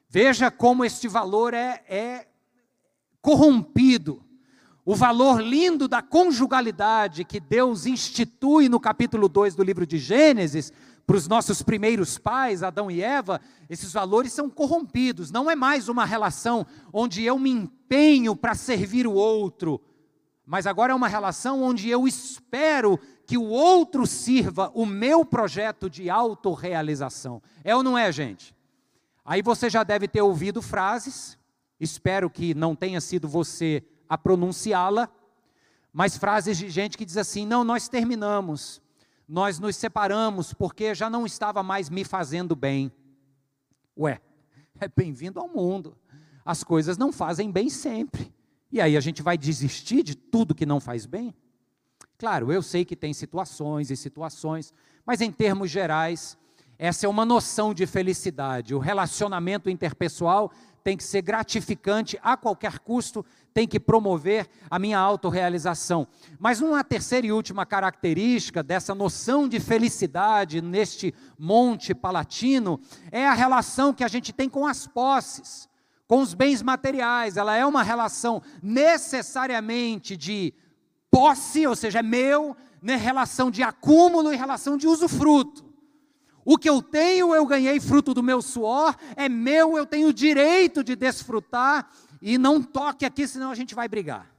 Veja 0.08 0.50
como 0.50 0.84
este 0.84 1.06
valor 1.06 1.54
é, 1.54 1.80
é 1.88 2.26
corrompido. 3.22 4.20
O 4.84 4.96
valor 4.96 5.40
lindo 5.40 5.86
da 5.86 6.02
conjugalidade 6.02 7.24
que 7.24 7.38
Deus 7.38 7.86
institui 7.86 8.68
no 8.68 8.80
capítulo 8.80 9.28
2 9.28 9.54
do 9.54 9.62
livro 9.62 9.86
de 9.86 9.96
Gênesis, 9.96 10.72
para 11.06 11.16
os 11.16 11.28
nossos 11.28 11.62
primeiros 11.62 12.18
pais, 12.18 12.62
Adão 12.62 12.90
e 12.90 13.02
Eva, 13.02 13.40
esses 13.68 13.92
valores 13.92 14.32
são 14.32 14.48
corrompidos. 14.48 15.30
Não 15.30 15.50
é 15.50 15.54
mais 15.54 15.88
uma 15.88 16.04
relação 16.04 16.66
onde 16.92 17.22
eu 17.22 17.38
me 17.38 17.50
empenho 17.50 18.34
para 18.34 18.54
servir 18.54 19.06
o 19.06 19.12
outro, 19.12 19.80
mas 20.46 20.66
agora 20.66 20.92
é 20.92 20.96
uma 20.96 21.08
relação 21.08 21.62
onde 21.62 21.88
eu 21.88 22.08
espero 22.08 22.98
que 23.26 23.36
o 23.36 23.44
outro 23.44 24.06
sirva 24.06 24.70
o 24.74 24.86
meu 24.86 25.24
projeto 25.24 25.88
de 25.88 26.08
autorrealização. 26.08 27.42
É 27.62 27.74
ou 27.74 27.82
não 27.82 27.96
é, 27.96 28.10
gente? 28.10 28.54
Aí 29.24 29.42
você 29.42 29.70
já 29.70 29.82
deve 29.82 30.06
ter 30.06 30.20
ouvido 30.22 30.60
frases, 30.60 31.38
espero 31.80 32.28
que 32.28 32.54
não 32.54 32.74
tenha 32.74 33.00
sido 33.00 33.26
você 33.26 33.82
a 34.08 34.18
pronunciá-la, 34.18 35.08
mas 35.92 36.16
frases 36.16 36.58
de 36.58 36.68
gente 36.68 36.98
que 36.98 37.04
diz 37.04 37.16
assim: 37.16 37.46
não, 37.46 37.64
nós 37.64 37.88
terminamos 37.88 38.82
nós 39.28 39.58
nos 39.58 39.76
separamos 39.76 40.52
porque 40.52 40.94
já 40.94 41.08
não 41.08 41.24
estava 41.24 41.62
mais 41.62 41.88
me 41.88 42.04
fazendo 42.04 42.54
bem. 42.54 42.92
Ué, 43.98 44.20
é 44.80 44.88
bem-vindo 44.88 45.40
ao 45.40 45.48
mundo. 45.48 45.96
As 46.44 46.62
coisas 46.62 46.98
não 46.98 47.12
fazem 47.12 47.50
bem 47.50 47.70
sempre. 47.70 48.32
E 48.70 48.80
aí 48.80 48.96
a 48.96 49.00
gente 49.00 49.22
vai 49.22 49.38
desistir 49.38 50.02
de 50.02 50.14
tudo 50.14 50.54
que 50.54 50.66
não 50.66 50.80
faz 50.80 51.06
bem? 51.06 51.34
Claro, 52.18 52.52
eu 52.52 52.62
sei 52.62 52.84
que 52.84 52.96
tem 52.96 53.12
situações 53.12 53.90
e 53.90 53.96
situações, 53.96 54.72
mas 55.04 55.20
em 55.20 55.30
termos 55.30 55.70
gerais, 55.70 56.38
essa 56.78 57.06
é 57.06 57.08
uma 57.08 57.24
noção 57.24 57.72
de 57.72 57.86
felicidade. 57.86 58.74
O 58.74 58.78
relacionamento 58.78 59.70
interpessoal 59.70 60.50
tem 60.82 60.96
que 60.96 61.04
ser 61.04 61.22
gratificante 61.22 62.18
a 62.22 62.36
qualquer 62.36 62.78
custo, 62.78 63.24
tem 63.54 63.68
que 63.68 63.78
promover 63.78 64.48
a 64.68 64.80
minha 64.80 64.98
autorrealização. 64.98 66.08
Mas 66.40 66.60
uma 66.60 66.82
terceira 66.82 67.28
e 67.28 67.32
última 67.32 67.64
característica 67.64 68.64
dessa 68.64 68.94
noção 68.94 69.48
de 69.48 69.60
felicidade 69.60 70.60
neste 70.60 71.14
monte 71.38 71.94
palatino 71.94 72.80
é 73.12 73.24
a 73.24 73.32
relação 73.32 73.94
que 73.94 74.02
a 74.02 74.08
gente 74.08 74.32
tem 74.32 74.48
com 74.48 74.66
as 74.66 74.88
posses, 74.88 75.68
com 76.08 76.20
os 76.20 76.34
bens 76.34 76.62
materiais. 76.62 77.36
Ela 77.36 77.56
é 77.56 77.64
uma 77.64 77.84
relação 77.84 78.42
necessariamente 78.60 80.16
de 80.16 80.52
posse, 81.08 81.64
ou 81.64 81.76
seja, 81.76 82.00
é 82.00 82.02
meu, 82.02 82.56
né, 82.82 82.96
relação 82.96 83.52
de 83.52 83.62
acúmulo 83.62 84.32
e 84.32 84.36
relação 84.36 84.76
de 84.76 84.88
usufruto. 84.88 85.64
O 86.44 86.58
que 86.58 86.68
eu 86.68 86.82
tenho, 86.82 87.34
eu 87.34 87.46
ganhei 87.46 87.80
fruto 87.80 88.12
do 88.12 88.22
meu 88.22 88.42
suor, 88.42 88.94
é 89.16 89.28
meu, 89.28 89.78
eu 89.78 89.86
tenho 89.86 90.08
o 90.08 90.12
direito 90.12 90.84
de 90.84 90.94
desfrutar, 90.94 91.88
e 92.24 92.38
não 92.38 92.62
toque 92.62 93.04
aqui, 93.04 93.28
senão 93.28 93.50
a 93.50 93.54
gente 93.54 93.74
vai 93.74 93.86
brigar. 93.86 94.34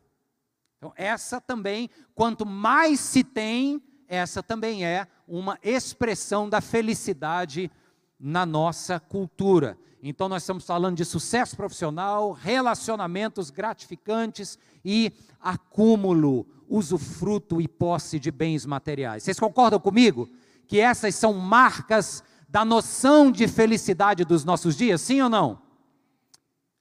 Então, 0.77 0.91
essa 0.95 1.39
também, 1.39 1.89
quanto 2.13 2.45
mais 2.45 2.99
se 2.99 3.23
tem, 3.23 3.81
essa 4.07 4.41
também 4.41 4.85
é 4.85 5.07
uma 5.27 5.59
expressão 5.63 6.49
da 6.49 6.59
felicidade 6.59 7.71
na 8.19 8.45
nossa 8.45 8.99
cultura. 8.99 9.77
Então, 10.01 10.27
nós 10.27 10.41
estamos 10.43 10.65
falando 10.65 10.97
de 10.97 11.05
sucesso 11.05 11.55
profissional, 11.55 12.31
relacionamentos 12.31 13.49
gratificantes 13.51 14.57
e 14.83 15.13
acúmulo, 15.39 16.45
usufruto 16.67 17.61
e 17.61 17.67
posse 17.67 18.19
de 18.19 18.31
bens 18.31 18.65
materiais. 18.65 19.23
Vocês 19.23 19.39
concordam 19.39 19.79
comigo? 19.79 20.29
que 20.67 20.79
essas 20.79 21.15
são 21.15 21.33
marcas 21.33 22.23
da 22.47 22.65
noção 22.65 23.31
de 23.31 23.47
felicidade 23.47 24.23
dos 24.23 24.43
nossos 24.43 24.75
dias, 24.75 25.01
sim 25.01 25.21
ou 25.21 25.29
não? 25.29 25.61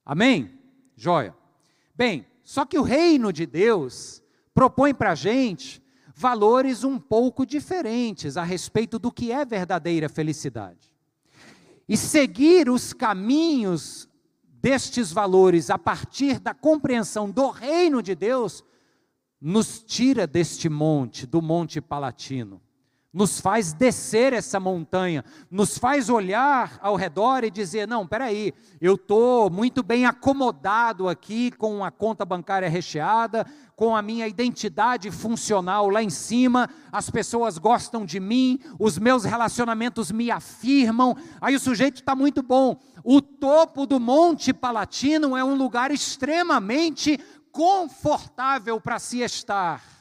Amém? 0.05 0.59
Joia. 0.97 1.35
Bem, 1.95 2.27
só 2.43 2.65
que 2.65 2.79
o 2.79 2.83
reino 2.83 3.33
de 3.33 3.47
Deus 3.47 4.23
propõe 4.55 4.95
para 4.95 5.13
a 5.13 5.15
gente 5.15 5.83
valores 6.15 6.85
um 6.85 6.99
pouco 6.99 7.45
diferentes 7.45 8.37
a 8.37 8.43
respeito 8.43 8.99
do 8.99 9.11
que 9.11 9.33
é 9.33 9.45
verdadeira 9.45 10.09
felicidade. 10.09 10.93
E 11.89 11.97
seguir 11.97 12.71
os 12.71 12.93
caminhos 12.93 14.09
destes 14.45 15.13
valores 15.13 15.71
a 15.71 15.79
partir 15.79 16.39
da 16.39 16.55
compreensão 16.55 17.31
do 17.31 17.51
reino 17.51 18.03
de 18.03 18.15
Deus 18.15 18.65
nos 19.41 19.83
tira 19.83 20.27
deste 20.27 20.69
monte, 20.69 21.27
do 21.27 21.43
Monte 21.43 21.81
Palatino 21.81 22.64
nos 23.15 23.41
faz 23.41 23.73
descer 23.73 24.33
essa 24.33 24.59
montanha, 24.59 25.25
nos 25.49 25.79
faz 25.79 26.11
olhar 26.11 26.77
ao 26.83 26.97
redor 26.97 27.45
e 27.45 27.51
dizer: 27.51 27.87
não, 27.87 28.05
peraí, 28.05 28.53
eu 28.81 28.97
estou 28.97 29.49
muito 29.49 29.85
bem 29.85 30.05
acomodado 30.05 31.09
aqui 31.09 31.53
com 31.53 31.85
a 31.85 31.93
conta 31.93 32.25
bancária 32.25 32.69
recheada, 32.69 33.47
com 33.77 33.95
a 33.95 34.03
minha 34.03 34.27
identidade 34.27 35.13
funcional 35.13 35.89
lá 35.89 36.03
em 36.03 36.11
cima, 36.11 36.69
as 36.91 37.09
pessoas 37.09 37.57
gostam 37.57 38.05
de 38.05 38.19
mim, 38.19 38.59
os 38.81 38.99
meus 38.99 39.23
relacionamentos 39.23 40.11
me 40.11 40.33
afirmam, 40.33 41.17
aí 41.41 41.55
o 41.55 41.61
sujeito 41.61 41.97
está 41.99 42.17
muito 42.17 42.43
bom. 42.43 42.77
O 43.05 43.21
topo 43.23 43.87
do 43.87 44.01
Monte 44.01 44.53
Palatino 44.53 45.37
é 45.37 45.45
um 45.45 45.55
lugar 45.55 45.93
extremamente 45.93 47.21
confortável 47.53 48.81
para 48.81 48.99
se 48.99 49.21
estar 49.21 49.94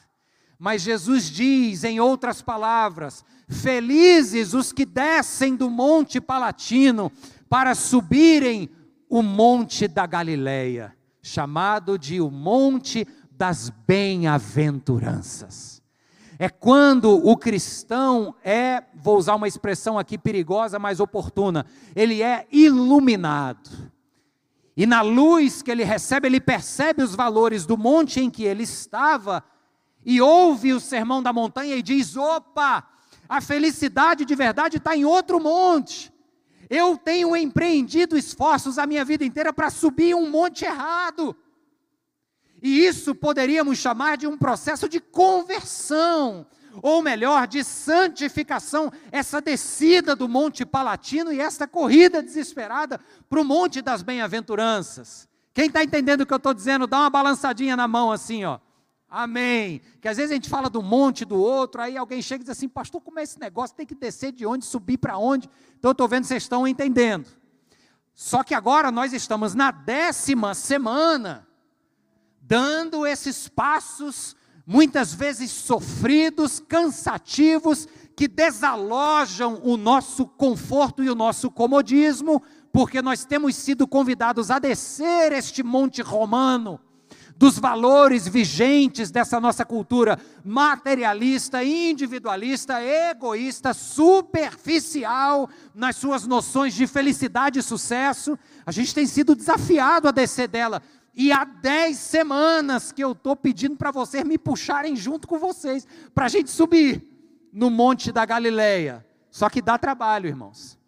mas 0.58 0.82
Jesus 0.82 1.30
diz, 1.30 1.84
em 1.84 2.00
outras 2.00 2.42
palavras: 2.42 3.24
Felizes 3.48 4.54
os 4.54 4.72
que 4.72 4.84
descem 4.84 5.54
do 5.56 5.68
Monte 5.70 6.20
Palatino 6.20 7.10
para 7.48 7.74
subirem 7.74 8.70
o 9.08 9.22
Monte 9.22 9.86
da 9.86 10.06
Galileia, 10.06 10.96
chamado 11.22 11.98
de 11.98 12.20
o 12.20 12.30
Monte 12.30 13.06
das 13.30 13.70
Bem-aventuranças. 13.86 15.82
É 16.38 16.48
quando 16.48 17.12
o 17.12 17.36
cristão 17.36 18.34
é, 18.42 18.82
vou 18.94 19.16
usar 19.16 19.36
uma 19.36 19.46
expressão 19.46 19.98
aqui 19.98 20.18
perigosa, 20.18 20.78
mas 20.78 20.98
oportuna, 20.98 21.64
ele 21.94 22.22
é 22.22 22.46
iluminado. 22.50 23.70
E 24.76 24.86
na 24.86 25.00
luz 25.00 25.62
que 25.62 25.70
ele 25.70 25.84
recebe, 25.84 26.26
ele 26.26 26.40
percebe 26.40 27.02
os 27.02 27.14
valores 27.14 27.64
do 27.64 27.78
monte 27.78 28.20
em 28.20 28.28
que 28.28 28.42
ele 28.42 28.64
estava 28.64 29.44
e 30.04 30.20
ouve 30.20 30.72
o 30.72 30.80
sermão 30.80 31.22
da 31.22 31.32
montanha 31.32 31.76
e 31.76 31.82
diz: 31.82 32.16
opa, 32.16 32.86
a 33.28 33.40
felicidade 33.40 34.24
de 34.24 34.34
verdade 34.34 34.76
está 34.76 34.96
em 34.96 35.04
outro 35.04 35.40
monte. 35.40 36.12
Eu 36.68 36.96
tenho 36.96 37.36
empreendido 37.36 38.16
esforços 38.16 38.78
a 38.78 38.86
minha 38.86 39.04
vida 39.04 39.24
inteira 39.24 39.52
para 39.52 39.70
subir 39.70 40.14
um 40.14 40.30
monte 40.30 40.64
errado. 40.64 41.36
E 42.62 42.86
isso 42.86 43.14
poderíamos 43.14 43.78
chamar 43.78 44.16
de 44.16 44.26
um 44.26 44.38
processo 44.38 44.88
de 44.88 44.98
conversão, 44.98 46.46
ou 46.80 47.02
melhor, 47.02 47.46
de 47.46 47.62
santificação, 47.62 48.90
essa 49.12 49.40
descida 49.40 50.16
do 50.16 50.26
Monte 50.26 50.64
Palatino 50.64 51.30
e 51.30 51.40
essa 51.40 51.68
corrida 51.68 52.22
desesperada 52.22 52.98
para 53.28 53.40
o 53.40 53.44
Monte 53.44 53.82
das 53.82 54.02
Bem-aventuranças. 54.02 55.28
Quem 55.52 55.66
está 55.66 55.84
entendendo 55.84 56.22
o 56.22 56.26
que 56.26 56.32
eu 56.32 56.38
estou 56.38 56.54
dizendo, 56.54 56.86
dá 56.86 57.00
uma 57.00 57.10
balançadinha 57.10 57.76
na 57.76 57.86
mão 57.86 58.10
assim, 58.10 58.44
ó. 58.44 58.58
Amém. 59.16 59.80
Que 60.00 60.08
às 60.08 60.16
vezes 60.16 60.32
a 60.32 60.34
gente 60.34 60.48
fala 60.48 60.68
do 60.68 60.82
monte 60.82 61.24
do 61.24 61.36
outro, 61.36 61.80
aí 61.80 61.96
alguém 61.96 62.20
chega 62.20 62.42
e 62.42 62.44
diz 62.44 62.50
assim, 62.50 62.68
pastor, 62.68 63.00
como 63.00 63.20
é 63.20 63.22
esse 63.22 63.38
negócio? 63.38 63.76
Tem 63.76 63.86
que 63.86 63.94
descer 63.94 64.32
de 64.32 64.44
onde, 64.44 64.64
subir 64.64 64.98
para 64.98 65.16
onde? 65.16 65.48
Então 65.78 65.90
eu 65.90 65.92
estou 65.92 66.08
vendo 66.08 66.22
que 66.22 66.28
vocês 66.28 66.42
estão 66.42 66.66
entendendo. 66.66 67.28
Só 68.12 68.42
que 68.42 68.54
agora 68.54 68.90
nós 68.90 69.12
estamos 69.12 69.54
na 69.54 69.70
décima 69.70 70.52
semana, 70.52 71.46
dando 72.42 73.06
esses 73.06 73.46
passos, 73.46 74.34
muitas 74.66 75.14
vezes 75.14 75.52
sofridos, 75.52 76.58
cansativos, 76.58 77.86
que 78.16 78.26
desalojam 78.26 79.60
o 79.62 79.76
nosso 79.76 80.26
conforto 80.26 81.04
e 81.04 81.08
o 81.08 81.14
nosso 81.14 81.52
comodismo, 81.52 82.42
porque 82.72 83.00
nós 83.00 83.24
temos 83.24 83.54
sido 83.54 83.86
convidados 83.86 84.50
a 84.50 84.58
descer 84.58 85.30
este 85.30 85.62
monte 85.62 86.02
romano 86.02 86.80
dos 87.36 87.58
valores 87.58 88.28
vigentes 88.28 89.10
dessa 89.10 89.40
nossa 89.40 89.64
cultura 89.64 90.18
materialista, 90.44 91.64
individualista, 91.64 92.80
egoísta, 92.82 93.74
superficial 93.74 95.48
nas 95.74 95.96
suas 95.96 96.26
noções 96.26 96.74
de 96.74 96.86
felicidade 96.86 97.58
e 97.58 97.62
sucesso. 97.62 98.38
A 98.64 98.70
gente 98.70 98.94
tem 98.94 99.06
sido 99.06 99.34
desafiado 99.34 100.08
a 100.08 100.12
descer 100.12 100.48
dela. 100.48 100.82
E 101.14 101.32
há 101.32 101.44
dez 101.44 101.98
semanas 101.98 102.90
que 102.90 103.02
eu 103.02 103.12
estou 103.12 103.36
pedindo 103.36 103.76
para 103.76 103.90
vocês 103.90 104.24
me 104.24 104.36
puxarem 104.36 104.96
junto 104.96 105.28
com 105.28 105.38
vocês, 105.38 105.86
para 106.12 106.26
a 106.26 106.28
gente 106.28 106.50
subir 106.50 107.04
no 107.52 107.70
Monte 107.70 108.10
da 108.10 108.24
Galileia. 108.24 109.06
Só 109.30 109.48
que 109.48 109.62
dá 109.62 109.78
trabalho, 109.78 110.26
irmãos. 110.26 110.78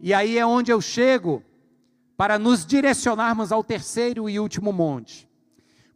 E 0.00 0.14
aí 0.14 0.38
é 0.38 0.46
onde 0.46 0.70
eu 0.72 0.80
chego 0.80 1.42
para 2.18 2.38
nos 2.38 2.66
direcionarmos 2.66 3.50
ao 3.52 3.62
terceiro 3.62 4.28
e 4.28 4.40
último 4.40 4.72
monte. 4.72 5.28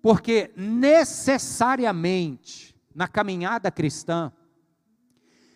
Porque 0.01 0.53
necessariamente, 0.57 2.77
na 2.95 3.09
caminhada 3.09 3.73
cristã, 3.73 4.31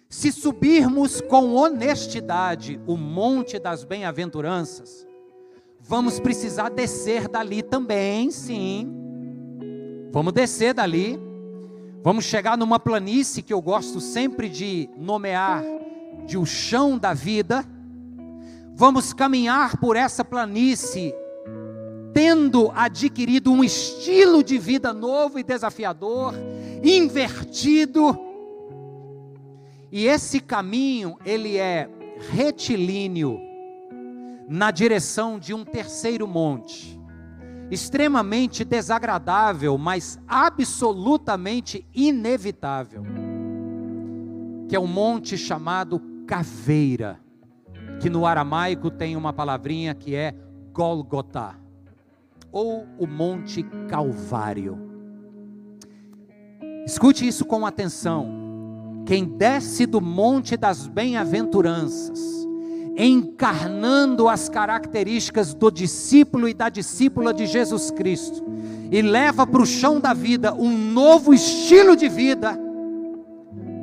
se 0.08 0.32
subirmos 0.32 1.20
com 1.20 1.54
honestidade 1.54 2.80
o 2.84 2.96
monte 2.96 3.60
das 3.60 3.84
bem-aventuranças, 3.84 5.06
vamos 5.80 6.18
precisar 6.18 6.70
descer 6.70 7.28
dali 7.28 7.62
também, 7.62 8.32
sim. 8.32 8.92
Vamos 10.10 10.32
descer 10.32 10.74
dali. 10.74 11.16
Vamos 12.02 12.24
chegar 12.24 12.58
numa 12.58 12.80
planície 12.80 13.40
que 13.40 13.52
eu 13.52 13.62
gosto 13.62 14.00
sempre 14.00 14.48
de 14.48 14.90
nomear 14.96 15.62
de 16.26 16.36
o 16.36 16.44
chão 16.44 16.98
da 16.98 17.14
vida 17.14 17.64
vamos 18.76 19.14
caminhar 19.14 19.78
por 19.78 19.96
essa 19.96 20.22
planície, 20.22 21.14
tendo 22.12 22.70
adquirido 22.74 23.50
um 23.50 23.64
estilo 23.64 24.44
de 24.44 24.58
vida 24.58 24.92
novo 24.92 25.38
e 25.38 25.42
desafiador, 25.42 26.34
invertido. 26.84 28.18
E 29.90 30.06
esse 30.06 30.40
caminho, 30.40 31.16
ele 31.24 31.56
é 31.56 31.88
retilíneo 32.30 33.40
na 34.46 34.70
direção 34.70 35.38
de 35.38 35.54
um 35.54 35.64
terceiro 35.64 36.28
monte, 36.28 37.00
extremamente 37.70 38.62
desagradável, 38.62 39.78
mas 39.78 40.18
absolutamente 40.28 41.86
inevitável, 41.94 43.04
que 44.68 44.76
é 44.76 44.80
um 44.80 44.86
monte 44.86 45.38
chamado 45.38 45.98
Caveira 46.26 47.25
que 48.00 48.10
no 48.10 48.26
aramaico 48.26 48.90
tem 48.90 49.16
uma 49.16 49.32
palavrinha 49.32 49.94
que 49.94 50.14
é 50.14 50.34
Golgotá, 50.72 51.54
ou 52.52 52.86
o 52.98 53.06
Monte 53.06 53.62
Calvário. 53.88 54.78
Escute 56.86 57.26
isso 57.26 57.44
com 57.44 57.66
atenção. 57.66 58.44
Quem 59.06 59.24
desce 59.24 59.86
do 59.86 60.00
Monte 60.00 60.56
das 60.56 60.86
Bem-aventuranças, 60.86 62.20
encarnando 62.96 64.28
as 64.28 64.48
características 64.48 65.54
do 65.54 65.70
discípulo 65.70 66.48
e 66.48 66.54
da 66.54 66.68
discípula 66.68 67.32
de 67.32 67.46
Jesus 67.46 67.90
Cristo, 67.90 68.44
e 68.90 69.02
leva 69.02 69.46
para 69.46 69.62
o 69.62 69.66
chão 69.66 70.00
da 70.00 70.12
vida 70.12 70.54
um 70.54 70.76
novo 70.76 71.32
estilo 71.32 71.96
de 71.96 72.08
vida, 72.08 72.58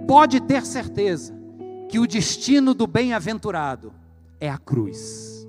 pode 0.07 0.39
ter 0.41 0.65
certeza 0.65 1.33
que 1.89 1.99
o 1.99 2.07
destino 2.07 2.73
do 2.73 2.87
bem-aventurado 2.87 4.02
é 4.43 4.49
a 4.49 4.57
cruz. 4.57 5.47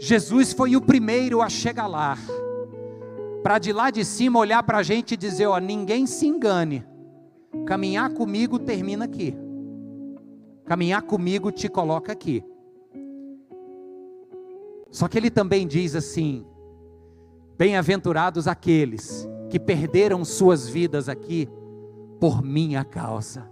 Jesus 0.00 0.52
foi 0.52 0.74
o 0.74 0.80
primeiro 0.80 1.40
a 1.40 1.48
chegar 1.48 1.86
lá, 1.86 2.18
para 3.40 3.60
de 3.60 3.72
lá 3.72 3.88
de 3.88 4.04
cima 4.04 4.40
olhar 4.40 4.64
para 4.64 4.78
a 4.78 4.82
gente 4.82 5.12
e 5.12 5.16
dizer: 5.16 5.46
Ó, 5.46 5.56
ninguém 5.58 6.04
se 6.04 6.26
engane, 6.26 6.84
caminhar 7.66 8.12
comigo 8.14 8.58
termina 8.58 9.04
aqui, 9.04 9.32
caminhar 10.66 11.02
comigo 11.02 11.52
te 11.52 11.68
coloca 11.68 12.10
aqui. 12.10 12.42
Só 14.90 15.06
que 15.06 15.16
ele 15.16 15.30
também 15.30 15.64
diz 15.64 15.94
assim: 15.94 16.44
Bem-aventurados 17.56 18.48
aqueles 18.48 19.28
que 19.48 19.60
perderam 19.60 20.24
suas 20.24 20.68
vidas 20.68 21.08
aqui 21.08 21.48
por 22.18 22.42
minha 22.42 22.84
causa. 22.84 23.48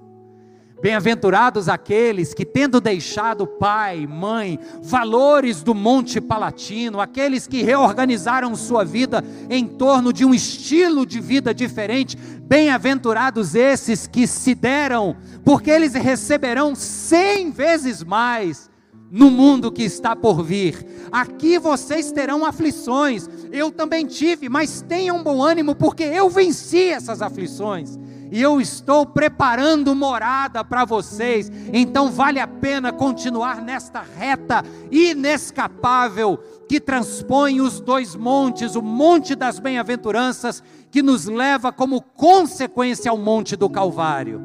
Bem-aventurados 0.81 1.71
aqueles 1.71 2.35
que, 2.35 2.45
tendo 2.45 2.83
deixado 2.83 3.47
pai, 3.47 4.07
mãe, 4.07 4.59
valores 4.83 5.63
do 5.63 5.75
Monte 5.75 6.21
Palatino, 6.21 7.01
aqueles 7.01 7.47
que 7.47 7.63
reorganizaram 7.63 8.55
sua 8.55 8.85
vida 8.85 9.25
em 9.49 9.67
torno 9.67 10.13
de 10.13 10.23
um 10.23 10.35
estilo 10.35 11.07
de 11.07 11.19
vida 11.19 11.55
diferente, 11.55 12.15
bem-aventurados 12.43 13.55
esses 13.55 14.07
que 14.07 14.27
se 14.27 14.55
deram, 14.55 15.17
porque 15.43 15.71
eles 15.71 15.95
receberão 15.95 16.75
cem 16.75 17.51
vezes 17.51 18.05
mais 18.05 18.69
no 19.11 19.31
mundo 19.31 19.73
que 19.73 19.83
está 19.83 20.15
por 20.15 20.43
vir. 20.43 20.85
Aqui 21.11 21.59
vocês 21.59 22.13
terão 22.13 22.45
aflições, 22.45 23.27
eu 23.51 23.71
também 23.71 24.05
tive, 24.05 24.51
mas 24.51 24.83
tenham 24.83 25.23
bom 25.23 25.43
ânimo, 25.43 25.75
porque 25.75 26.03
eu 26.03 26.29
venci 26.29 26.91
essas 26.91 27.23
aflições 27.23 27.99
e 28.31 28.41
eu 28.43 28.61
estou 28.61 29.07
preparando 29.07 29.95
morada 29.95 30.65
para 30.65 30.85
vocês. 30.85 31.51
Então 31.73 32.11
vale 32.11 32.41
a 32.41 32.47
pena 32.47 32.93
continuar 32.93 33.63
nesta 33.63 34.01
reta 34.01 34.65
inescapável 34.91 36.39
que 36.69 36.81
transpõe 36.81 37.61
os 37.61 37.81
dois 37.81 38.15
montes, 38.15 38.75
o 38.75 38.83
monte 38.83 39.35
das 39.35 39.59
bem-aventuranças, 39.59 40.63
que 40.91 41.03
nos 41.03 41.27
leva 41.27 41.73
como 41.73 42.01
consequência 42.01 43.11
ao 43.11 43.19
monte 43.19 43.55
do 43.55 43.69
Calvário. 43.71 44.43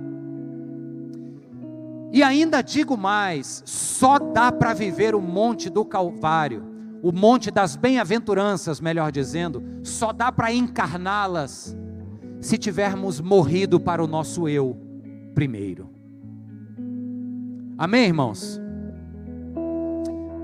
E 2.11 2.21
ainda 2.21 2.61
digo 2.61 2.97
mais: 2.97 3.63
só 3.65 4.19
dá 4.19 4.51
para 4.51 4.73
viver 4.73 5.15
o 5.15 5.21
monte 5.21 5.69
do 5.69 5.85
Calvário, 5.85 6.63
o 7.01 7.11
monte 7.11 7.49
das 7.49 7.75
bem-aventuranças, 7.75 8.79
melhor 8.79 9.11
dizendo, 9.11 9.63
só 9.83 10.11
dá 10.11 10.31
para 10.31 10.53
encarná-las 10.53 11.75
se 12.41 12.57
tivermos 12.57 13.21
morrido 13.21 13.79
para 13.79 14.03
o 14.03 14.07
nosso 14.07 14.49
eu 14.49 14.75
primeiro. 15.35 15.89
Amém, 17.77 18.05
irmãos? 18.05 18.59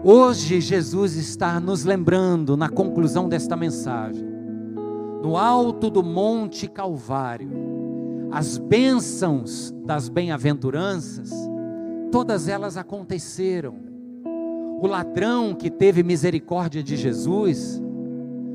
Hoje 0.04 0.62
Jesus 0.62 1.16
está 1.16 1.60
nos 1.60 1.84
lembrando, 1.84 2.56
na 2.56 2.70
conclusão 2.70 3.28
desta 3.28 3.56
mensagem, 3.58 4.26
no 5.24 5.36
alto 5.36 5.90
do 5.90 6.04
Monte 6.04 6.68
Calvário, 6.68 7.50
as 8.32 8.60
bênçãos 8.60 9.74
das 9.84 10.08
bem-aventuranças, 10.08 11.32
todas 12.12 12.48
elas 12.48 12.78
aconteceram. 12.78 13.76
O 14.80 14.86
ladrão 14.86 15.56
que 15.56 15.72
teve 15.72 16.04
misericórdia 16.04 16.84
de 16.84 16.96
Jesus, 16.96 17.82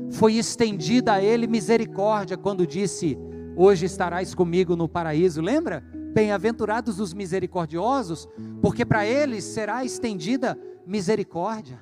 foi 0.09 0.35
estendida 0.35 1.13
a 1.13 1.21
ele 1.21 1.47
misericórdia 1.47 2.37
quando 2.37 2.65
disse: 2.65 3.17
Hoje 3.55 3.85
estarás 3.85 4.33
comigo 4.33 4.75
no 4.75 4.87
paraíso. 4.87 5.41
Lembra? 5.41 5.83
Bem-aventurados 6.13 6.99
os 6.99 7.13
misericordiosos, 7.13 8.27
porque 8.61 8.85
para 8.85 9.05
eles 9.05 9.43
será 9.43 9.83
estendida 9.83 10.57
misericórdia. 10.85 11.79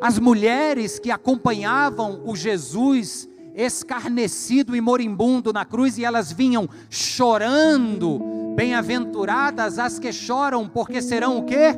As 0.00 0.18
mulheres 0.18 0.98
que 0.98 1.10
acompanhavam 1.10 2.22
o 2.24 2.36
Jesus 2.36 3.28
escarnecido 3.54 4.76
e 4.76 4.80
moribundo 4.80 5.52
na 5.52 5.64
cruz 5.64 5.98
e 5.98 6.04
elas 6.04 6.32
vinham 6.32 6.68
chorando. 6.88 8.20
Bem-aventuradas 8.54 9.78
as 9.78 9.98
que 9.98 10.12
choram, 10.12 10.68
porque 10.68 11.02
serão 11.02 11.38
o 11.38 11.44
quê? 11.44 11.74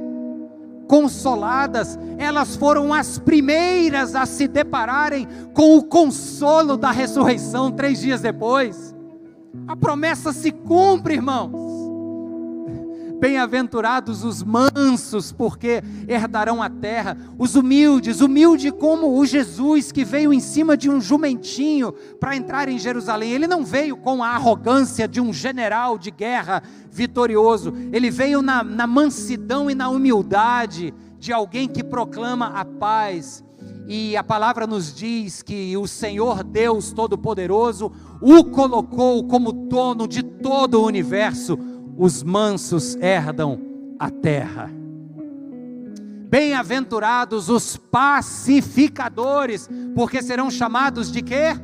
Consoladas. 0.87 1.99
Elas 2.19 2.57
foram 2.57 2.93
as 2.93 3.19
primeiras 3.19 4.15
a 4.15 4.27
se 4.27 4.47
depararem 4.47 5.27
com 5.55 5.77
o 5.77 5.83
consolo 5.83 6.77
da 6.77 6.91
ressurreição 6.91 7.71
três 7.71 8.01
dias 8.01 8.21
depois. 8.21 8.92
A 9.67 9.77
promessa 9.77 10.33
se 10.33 10.51
cumpre, 10.51 11.15
irmãos. 11.15 11.73
Bem-aventurados 13.21 14.25
os 14.25 14.43
mansos, 14.43 15.31
porque 15.31 15.81
herdarão 16.09 16.61
a 16.61 16.69
terra. 16.69 17.17
Os 17.39 17.55
humildes, 17.55 18.21
humilde 18.21 18.73
como 18.73 19.17
o 19.17 19.25
Jesus 19.25 19.93
que 19.93 20.05
veio 20.05 20.33
em 20.33 20.41
cima 20.41 20.77
de 20.77 20.91
um 20.91 21.01
jumentinho 21.01 21.93
para 22.19 22.35
entrar 22.35 22.69
em 22.69 22.81
Jerusalém. 22.81 23.31
Ele 23.31 23.47
não 23.47 23.65
veio 23.65 23.97
com 23.97 24.25
a 24.25 24.31
arrogância 24.31 25.07
de 25.07 25.21
um 25.21 25.33
general 25.33 25.97
de 25.97 26.11
guerra 26.11 26.65
vitorioso. 26.91 27.73
Ele 27.93 28.11
veio 28.11 28.43
na, 28.43 28.65
na 28.65 28.89
mansidão 28.89 29.71
e 29.71 29.75
na 29.75 29.89
humildade 29.89 30.93
de 31.17 31.33
alguém 31.33 31.69
que 31.69 31.85
proclama 31.85 32.47
a 32.47 32.65
paz. 32.65 33.45
E 33.87 34.17
a 34.17 34.23
palavra 34.23 34.67
nos 34.67 34.95
diz 34.95 35.43
que 35.43 35.77
o 35.77 35.87
Senhor 35.87 36.45
Deus 36.45 36.93
Todo-Poderoso 36.93 37.93
o 38.21 38.45
colocou 38.45 39.27
como 39.27 39.53
dono 39.53 40.07
de 40.07 40.23
todo 40.23 40.81
o 40.81 40.87
universo 40.87 41.59
os 41.97 42.23
mansos 42.23 42.95
herdam 42.97 43.61
a 43.99 44.11
terra. 44.11 44.71
Bem-aventurados 46.29 47.49
os 47.51 47.77
pacificadores, 47.77 49.69
porque 49.95 50.23
serão 50.23 50.51
chamados 50.51 51.13
de 51.13 51.21
quê? 51.21 51.55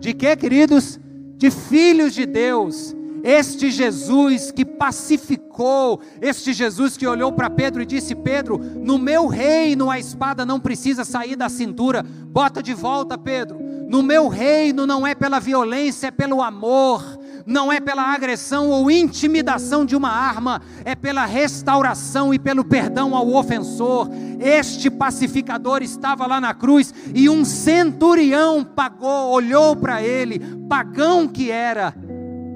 De 0.00 0.14
quê, 0.14 0.34
queridos? 0.34 0.98
De 1.36 1.50
filhos 1.50 2.14
de 2.14 2.24
Deus. 2.24 2.96
Este 3.22 3.70
Jesus 3.70 4.50
que 4.50 4.64
pacificou, 4.64 6.00
este 6.20 6.52
Jesus 6.52 6.96
que 6.96 7.06
olhou 7.06 7.32
para 7.32 7.48
Pedro 7.48 7.82
e 7.82 7.86
disse: 7.86 8.14
Pedro, 8.14 8.58
no 8.58 8.98
meu 8.98 9.26
reino 9.26 9.90
a 9.90 9.98
espada 9.98 10.44
não 10.44 10.58
precisa 10.58 11.04
sair 11.04 11.36
da 11.36 11.48
cintura, 11.48 12.02
bota 12.02 12.62
de 12.62 12.74
volta, 12.74 13.16
Pedro. 13.16 13.60
No 13.88 14.02
meu 14.02 14.28
reino 14.28 14.86
não 14.86 15.06
é 15.06 15.14
pela 15.14 15.38
violência, 15.38 16.08
é 16.08 16.10
pelo 16.10 16.42
amor 16.42 17.20
não 17.46 17.72
é 17.72 17.80
pela 17.80 18.12
agressão 18.12 18.68
ou 18.68 18.90
intimidação 18.90 19.84
de 19.84 19.96
uma 19.96 20.10
arma, 20.10 20.62
é 20.84 20.94
pela 20.94 21.24
restauração 21.24 22.32
e 22.32 22.38
pelo 22.38 22.64
perdão 22.64 23.14
ao 23.14 23.34
ofensor. 23.34 24.08
Este 24.40 24.90
pacificador 24.90 25.82
estava 25.82 26.26
lá 26.26 26.40
na 26.40 26.54
cruz 26.54 26.92
e 27.14 27.28
um 27.28 27.44
centurião 27.44 28.64
pagou, 28.64 29.30
olhou 29.30 29.76
para 29.76 30.02
ele, 30.02 30.40
pagão 30.68 31.28
que 31.28 31.50
era, 31.50 31.94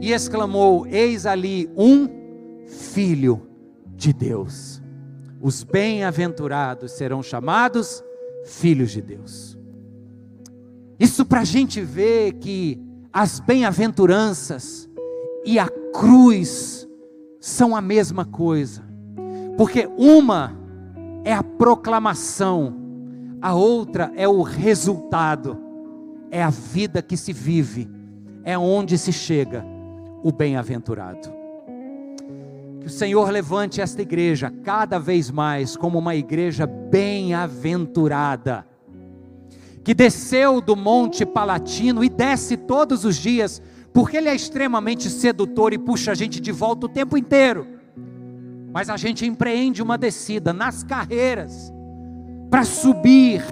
e 0.01 0.13
exclamou: 0.13 0.87
Eis 0.87 1.27
ali 1.27 1.71
um 1.77 2.09
filho 2.67 3.43
de 3.95 4.13
Deus. 4.13 4.83
Os 5.41 5.63
bem-aventurados 5.63 6.93
serão 6.93 7.23
chamados 7.23 8.03
filhos 8.45 8.91
de 8.91 9.03
Deus. 9.03 9.59
Isso 10.99 11.25
para 11.25 11.41
a 11.41 11.45
gente 11.45 11.81
ver 11.81 12.35
que 12.35 12.81
as 13.13 13.39
bem-aventuranças 13.41 14.89
e 15.45 15.59
a 15.59 15.69
cruz 15.93 16.89
são 17.41 17.77
a 17.77 17.81
mesma 17.81 18.25
coisa, 18.25 18.83
porque 19.57 19.89
uma 19.97 20.57
é 21.23 21.33
a 21.33 21.43
proclamação, 21.43 22.75
a 23.41 23.55
outra 23.55 24.11
é 24.17 24.27
o 24.27 24.43
resultado, 24.43 25.59
é 26.31 26.43
a 26.43 26.51
vida 26.51 27.03
que 27.03 27.17
se 27.17 27.33
vive, 27.33 27.89
é 28.43 28.59
onde 28.59 28.99
se 28.99 29.13
chega 29.13 29.76
o 30.27 30.33
bem-aventurado. 30.33 31.33
Que 32.81 32.87
o 32.87 32.91
Senhor 32.91 33.31
levante 33.31 33.81
esta 33.81 34.03
igreja 34.03 34.53
cada 34.65 34.99
vez 34.99 35.31
mais 35.31 35.77
como 35.77 35.99
uma 35.99 36.17
igreja 36.17 36.67
bem-aventurada 36.67 38.67
que 39.87 39.95
desceu 39.95 40.61
do 40.61 40.75
Monte 40.75 41.25
Palatino 41.25 42.03
e 42.03 42.09
desce 42.09 42.57
todos 42.57 43.05
os 43.05 43.15
dias, 43.15 43.63
porque 43.93 44.17
ele 44.17 44.29
é 44.29 44.35
extremamente 44.35 45.09
sedutor 45.09 45.73
e 45.73 45.79
puxa 45.79 46.11
a 46.11 46.15
gente 46.17 46.41
de 46.41 46.51
volta 46.51 46.87
o 46.87 46.89
tempo 46.89 47.17
inteiro. 47.17 47.65
Mas 48.73 48.91
a 48.91 48.97
gente 48.97 49.25
empreende 49.25 49.81
uma 49.81 49.97
descida 49.97 50.53
nas 50.53 50.83
carreiras 50.83 51.73
para 52.51 52.65
subir 52.65 53.45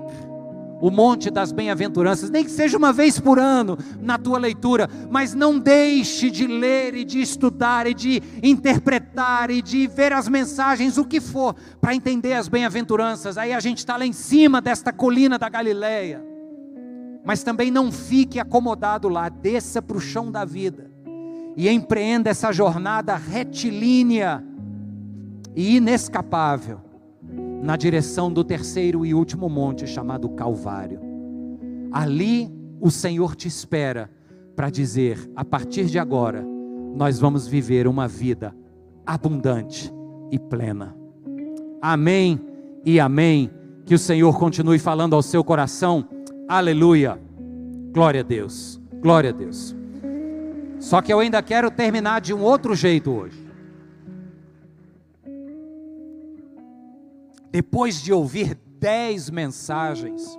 o 0.84 0.90
monte 0.90 1.30
das 1.30 1.50
bem-aventuranças, 1.50 2.28
nem 2.28 2.44
que 2.44 2.50
seja 2.50 2.76
uma 2.76 2.92
vez 2.92 3.18
por 3.18 3.38
ano 3.38 3.78
na 4.02 4.18
tua 4.18 4.38
leitura, 4.38 4.86
mas 5.10 5.32
não 5.32 5.58
deixe 5.58 6.30
de 6.30 6.46
ler 6.46 6.94
e 6.94 7.06
de 7.06 7.22
estudar 7.22 7.86
e 7.86 7.94
de 7.94 8.22
interpretar 8.42 9.50
e 9.50 9.62
de 9.62 9.86
ver 9.86 10.12
as 10.12 10.28
mensagens, 10.28 10.98
o 10.98 11.04
que 11.06 11.22
for, 11.22 11.56
para 11.80 11.94
entender 11.94 12.34
as 12.34 12.48
bem-aventuranças. 12.48 13.38
Aí 13.38 13.54
a 13.54 13.60
gente 13.60 13.78
está 13.78 13.96
lá 13.96 14.04
em 14.04 14.12
cima 14.12 14.60
desta 14.60 14.92
colina 14.92 15.38
da 15.38 15.48
Galileia. 15.48 16.22
Mas 17.24 17.42
também 17.42 17.70
não 17.70 17.90
fique 17.90 18.38
acomodado 18.38 19.08
lá, 19.08 19.30
desça 19.30 19.80
para 19.80 19.96
o 19.96 20.00
chão 20.00 20.30
da 20.30 20.44
vida 20.44 20.90
e 21.56 21.66
empreenda 21.66 22.28
essa 22.28 22.52
jornada 22.52 23.16
retilínea 23.16 24.44
e 25.56 25.76
inescapável 25.76 26.93
na 27.64 27.76
direção 27.76 28.30
do 28.30 28.44
terceiro 28.44 29.06
e 29.06 29.14
último 29.14 29.48
monte 29.48 29.86
chamado 29.86 30.28
Calvário. 30.28 31.00
Ali 31.90 32.52
o 32.78 32.90
Senhor 32.90 33.34
te 33.34 33.48
espera 33.48 34.10
para 34.54 34.68
dizer: 34.68 35.30
a 35.34 35.42
partir 35.42 35.86
de 35.86 35.98
agora, 35.98 36.44
nós 36.94 37.18
vamos 37.18 37.46
viver 37.46 37.88
uma 37.88 38.06
vida 38.06 38.54
abundante 39.06 39.90
e 40.30 40.38
plena. 40.38 40.94
Amém 41.80 42.38
e 42.84 43.00
amém. 43.00 43.50
Que 43.86 43.94
o 43.94 43.98
Senhor 43.98 44.38
continue 44.38 44.78
falando 44.78 45.14
ao 45.14 45.22
seu 45.22 45.42
coração. 45.42 46.06
Aleluia. 46.46 47.18
Glória 47.92 48.20
a 48.20 48.24
Deus. 48.24 48.78
Glória 49.00 49.30
a 49.30 49.32
Deus. 49.32 49.74
Só 50.78 51.00
que 51.00 51.10
eu 51.10 51.18
ainda 51.18 51.42
quero 51.42 51.70
terminar 51.70 52.20
de 52.20 52.34
um 52.34 52.42
outro 52.42 52.74
jeito 52.74 53.10
hoje. 53.10 53.43
Depois 57.54 58.02
de 58.02 58.12
ouvir 58.12 58.58
dez 58.80 59.30
mensagens 59.30 60.36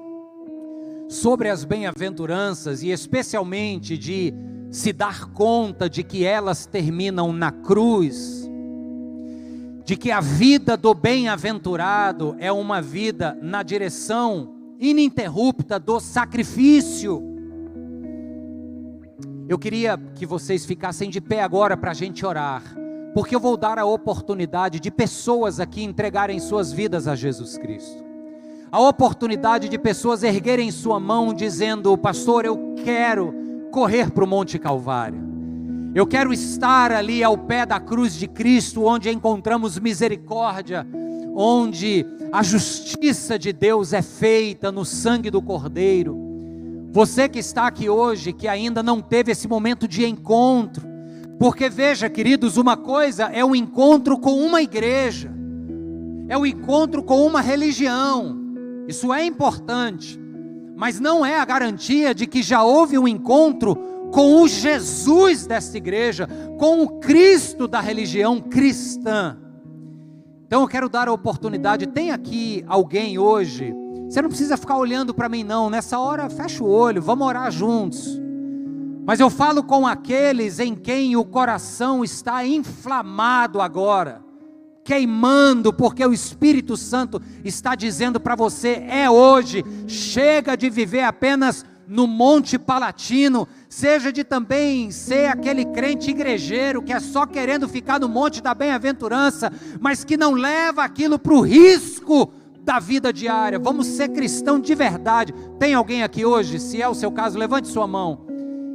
sobre 1.07 1.47
as 1.47 1.63
bem-aventuranças 1.63 2.84
e 2.84 2.91
especialmente 2.91 3.97
de 3.97 4.34
se 4.70 4.91
dar 4.91 5.28
conta 5.28 5.89
de 5.89 6.03
que 6.03 6.26
elas 6.26 6.66
terminam 6.66 7.32
na 7.32 7.53
cruz, 7.53 8.51
de 9.86 9.95
que 9.95 10.11
a 10.11 10.20
vida 10.20 10.76
do 10.76 10.93
bem-aventurado 10.93 12.36
é 12.38 12.51
uma 12.51 12.82
vida 12.82 13.39
na 13.41 13.63
direção 13.63 14.53
ininterrupta 14.78 15.80
do 15.80 16.01
sacrifício. 16.01 17.24
Eu 19.47 19.57
queria 19.57 19.97
que 20.16 20.26
vocês 20.26 20.66
ficassem 20.66 21.09
de 21.09 21.22
pé 21.22 21.41
agora 21.41 21.78
para 21.78 21.91
a 21.91 21.93
gente 21.93 22.26
orar 22.26 22.61
porque 23.16 23.34
eu 23.34 23.39
vou 23.39 23.55
dar 23.55 23.80
a 23.80 23.86
oportunidade 23.86 24.78
de 24.78 24.91
pessoas 24.91 25.61
aqui 25.61 25.82
entregarem 25.82 26.38
suas 26.38 26.74
vidas 26.74 27.07
a 27.07 27.16
Jesus 27.16 27.57
Cristo. 27.57 28.03
A 28.70 28.82
oportunidade 28.82 29.70
de 29.70 29.80
pessoas 29.80 30.22
erguerem 30.22 30.70
sua 30.70 30.99
mão 30.99 31.34
dizendo: 31.34 31.97
Pastor, 31.97 32.43
eu 32.43 32.76
quero 32.84 33.34
correr 33.72 34.11
para 34.11 34.26
o 34.26 34.28
Monte 34.28 34.59
Calvário. 34.59 35.24
Eu 35.95 36.05
quero 36.05 36.34
estar 36.34 36.91
ali 36.91 37.24
ao 37.24 37.38
pé 37.38 37.66
da 37.66 37.80
cruz 37.80 38.16
de 38.16 38.28
Cristo, 38.28 38.84
onde 38.84 39.09
encontramos 39.09 39.80
misericórdia, 39.80 40.86
onde 41.34 42.05
a 42.34 42.43
justiça 42.43 43.39
de 43.39 43.53
Deus 43.53 43.93
é 43.93 44.01
feita 44.01 44.74
no 44.74 44.84
sangue 44.84 45.32
do 45.32 45.41
Cordeiro. 45.41 46.20
Você 46.91 47.30
que 47.30 47.39
está 47.39 47.66
aqui 47.66 47.89
hoje, 47.89 48.34
que 48.34 48.45
ainda 48.45 48.84
não 48.84 48.99
teve 48.99 49.32
esse 49.32 49.47
momento 49.47 49.88
de 49.88 50.05
encontro, 50.05 50.94
porque 51.39 51.69
veja, 51.69 52.09
queridos, 52.09 52.57
uma 52.57 52.77
coisa 52.77 53.25
é 53.25 53.43
o 53.43 53.55
encontro 53.55 54.17
com 54.17 54.39
uma 54.39 54.61
igreja, 54.61 55.31
é 56.27 56.38
o 56.38 56.45
encontro 56.45 57.03
com 57.03 57.25
uma 57.25 57.41
religião, 57.41 58.38
isso 58.88 59.13
é 59.13 59.25
importante, 59.25 60.19
mas 60.75 60.99
não 60.99 61.25
é 61.25 61.39
a 61.39 61.45
garantia 61.45 62.13
de 62.13 62.25
que 62.25 62.41
já 62.41 62.63
houve 62.63 62.97
um 62.97 63.07
encontro 63.07 63.75
com 64.11 64.41
o 64.41 64.47
Jesus 64.47 65.45
desta 65.45 65.77
igreja, 65.77 66.27
com 66.57 66.83
o 66.83 66.99
Cristo 66.99 67.67
da 67.67 67.81
religião 67.81 68.39
cristã. 68.39 69.38
Então 70.47 70.61
eu 70.61 70.67
quero 70.67 70.88
dar 70.88 71.07
a 71.07 71.13
oportunidade, 71.13 71.88
tem 71.88 72.11
aqui 72.11 72.63
alguém 72.67 73.17
hoje, 73.17 73.73
você 74.09 74.21
não 74.21 74.29
precisa 74.29 74.55
ficar 74.55 74.77
olhando 74.77 75.13
para 75.13 75.27
mim 75.27 75.43
não, 75.43 75.69
nessa 75.69 75.99
hora 75.99 76.29
fecha 76.29 76.63
o 76.63 76.69
olho, 76.69 77.01
vamos 77.01 77.27
orar 77.27 77.51
juntos. 77.51 78.24
Mas 79.06 79.20
eu 79.20 79.30
falo 79.30 79.64
com 79.64 79.86
aqueles 79.86 80.60
em 80.60 80.74
quem 80.74 81.16
o 81.16 81.24
coração 81.24 82.03
está 82.03 82.43
inflamado 82.43 83.62
agora, 83.62 84.24
queimando, 84.84 85.72
porque 85.72 86.03
o 86.03 86.12
Espírito 86.12 86.76
Santo 86.76 87.22
está 87.43 87.76
dizendo 87.76 88.20
para 88.20 88.36
você: 88.36 88.84
é 88.89 89.08
hoje, 89.08 89.64
chega 89.88 90.58
de 90.58 90.72
viver 90.72 91.03
apenas 91.03 91.64
no 91.88 92.08
Monte 92.08 92.58
Palatino, 92.58 93.47
seja 93.70 94.12
de 94.12 94.24
também 94.24 94.89
ser 94.89 95.28
aquele 95.28 95.66
crente 95.66 96.10
igrejeiro 96.10 96.82
que 96.82 96.91
é 96.91 96.99
só 96.99 97.28
querendo 97.28 97.70
ficar 97.70 97.99
no 97.99 98.10
Monte 98.10 98.41
da 98.41 98.56
Bem-aventurança, 98.56 99.53
mas 99.80 100.03
que 100.03 100.18
não 100.18 100.32
leva 100.32 100.84
aquilo 100.84 101.20
para 101.20 101.34
o 101.34 101.41
risco 101.41 102.34
da 102.64 102.80
vida 102.80 103.14
diária. 103.14 103.60
Vamos 103.60 103.86
ser 103.86 104.10
cristão 104.10 104.60
de 104.60 104.74
verdade. 104.74 105.32
Tem 105.60 105.76
alguém 105.76 106.01
aqui 106.01 106.26
hoje? 106.26 106.60
Se 106.60 106.82
é 106.82 106.89
o 106.89 106.95
seu 106.95 107.12
caso, 107.12 107.38
levante 107.38 107.68
sua 107.68 107.86
mão. 107.86 108.26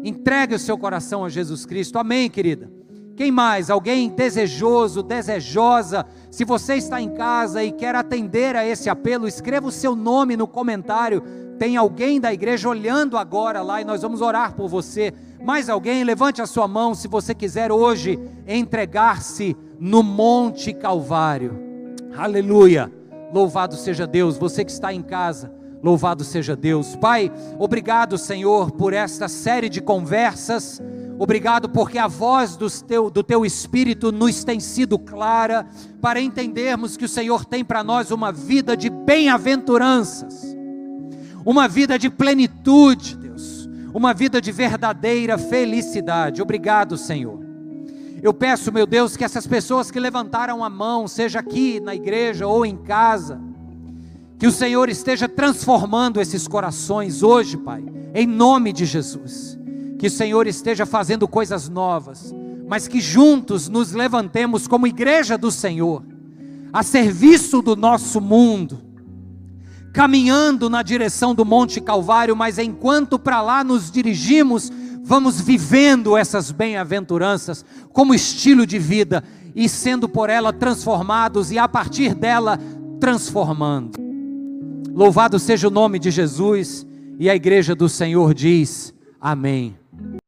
Entregue 0.02 0.54
o 0.54 0.58
seu 0.58 0.76
coração 0.78 1.24
a 1.24 1.28
Jesus 1.28 1.64
Cristo. 1.66 1.98
Amém, 1.98 2.30
querida. 2.30 2.70
Quem 3.16 3.30
mais? 3.30 3.68
Alguém 3.68 4.08
desejoso, 4.08 5.02
desejosa? 5.02 6.06
Se 6.30 6.44
você 6.44 6.76
está 6.76 7.00
em 7.00 7.10
casa 7.10 7.62
e 7.62 7.70
quer 7.70 7.94
atender 7.94 8.56
a 8.56 8.66
esse 8.66 8.88
apelo, 8.88 9.28
escreva 9.28 9.66
o 9.66 9.72
seu 9.72 9.94
nome 9.94 10.36
no 10.36 10.46
comentário 10.46 11.22
tem 11.60 11.76
alguém 11.76 12.18
da 12.18 12.32
igreja 12.32 12.70
olhando 12.70 13.18
agora 13.18 13.60
lá 13.60 13.82
e 13.82 13.84
nós 13.84 14.00
vamos 14.00 14.22
orar 14.22 14.54
por 14.54 14.66
você. 14.66 15.12
Mais 15.44 15.68
alguém, 15.68 16.02
levante 16.04 16.40
a 16.40 16.46
sua 16.46 16.66
mão 16.66 16.94
se 16.94 17.06
você 17.06 17.34
quiser 17.34 17.70
hoje 17.70 18.18
entregar-se 18.48 19.54
no 19.78 20.02
Monte 20.02 20.72
Calvário. 20.72 21.60
Aleluia. 22.16 22.90
Louvado 23.30 23.76
seja 23.76 24.06
Deus. 24.06 24.38
Você 24.38 24.64
que 24.64 24.70
está 24.70 24.90
em 24.90 25.02
casa, 25.02 25.52
louvado 25.82 26.24
seja 26.24 26.54
Deus. 26.54 26.96
Pai, 26.96 27.32
obrigado, 27.58 28.18
Senhor, 28.18 28.70
por 28.72 28.92
esta 28.92 29.28
série 29.28 29.68
de 29.68 29.80
conversas. 29.80 30.80
Obrigado 31.18 31.68
porque 31.68 31.98
a 31.98 32.06
voz 32.06 32.56
do 32.56 32.70
teu, 32.70 33.10
do 33.10 33.22
teu 33.22 33.44
Espírito 33.44 34.10
nos 34.10 34.42
tem 34.44 34.60
sido 34.60 34.98
clara 34.98 35.66
para 36.00 36.20
entendermos 36.20 36.96
que 36.96 37.04
o 37.04 37.08
Senhor 37.08 37.44
tem 37.44 37.64
para 37.64 37.84
nós 37.84 38.10
uma 38.10 38.32
vida 38.32 38.76
de 38.76 38.88
bem-aventuranças 38.88 40.50
uma 41.44 41.66
vida 41.66 41.98
de 41.98 42.10
plenitude, 42.10 43.16
Deus, 43.16 43.68
uma 43.92 44.12
vida 44.12 44.40
de 44.40 44.52
verdadeira 44.52 45.38
felicidade. 45.38 46.42
Obrigado, 46.42 46.96
Senhor. 46.96 47.40
Eu 48.22 48.34
peço, 48.34 48.70
meu 48.70 48.86
Deus, 48.86 49.16
que 49.16 49.24
essas 49.24 49.46
pessoas 49.46 49.90
que 49.90 49.98
levantaram 49.98 50.62
a 50.62 50.68
mão, 50.68 51.08
seja 51.08 51.38
aqui 51.38 51.80
na 51.80 51.94
igreja 51.94 52.46
ou 52.46 52.66
em 52.66 52.76
casa, 52.76 53.40
que 54.40 54.46
o 54.46 54.50
Senhor 54.50 54.88
esteja 54.88 55.28
transformando 55.28 56.18
esses 56.18 56.48
corações 56.48 57.22
hoje, 57.22 57.58
Pai, 57.58 57.84
em 58.14 58.26
nome 58.26 58.72
de 58.72 58.86
Jesus. 58.86 59.58
Que 59.98 60.06
o 60.06 60.10
Senhor 60.10 60.46
esteja 60.46 60.86
fazendo 60.86 61.28
coisas 61.28 61.68
novas, 61.68 62.34
mas 62.66 62.88
que 62.88 63.02
juntos 63.02 63.68
nos 63.68 63.92
levantemos 63.92 64.66
como 64.66 64.86
igreja 64.86 65.36
do 65.36 65.50
Senhor, 65.50 66.02
a 66.72 66.82
serviço 66.82 67.60
do 67.60 67.76
nosso 67.76 68.18
mundo 68.18 68.88
caminhando 69.92 70.70
na 70.70 70.82
direção 70.82 71.34
do 71.34 71.44
Monte 71.44 71.80
Calvário, 71.80 72.36
mas 72.36 72.58
enquanto 72.58 73.18
para 73.18 73.42
lá 73.42 73.64
nos 73.64 73.90
dirigimos, 73.90 74.70
vamos 75.02 75.40
vivendo 75.40 76.16
essas 76.16 76.52
bem-aventuranças 76.52 77.64
como 77.92 78.14
estilo 78.14 78.64
de 78.64 78.78
vida 78.78 79.24
e 79.52 79.68
sendo 79.68 80.08
por 80.08 80.30
ela 80.30 80.52
transformados 80.52 81.50
e 81.50 81.58
a 81.58 81.68
partir 81.68 82.14
dela 82.14 82.58
transformando. 83.00 84.09
Louvado 84.92 85.38
seja 85.38 85.68
o 85.68 85.70
nome 85.70 85.98
de 85.98 86.10
Jesus 86.10 86.86
e 87.18 87.30
a 87.30 87.34
igreja 87.34 87.74
do 87.74 87.88
Senhor 87.88 88.34
diz: 88.34 88.94
Amém. 89.20 89.76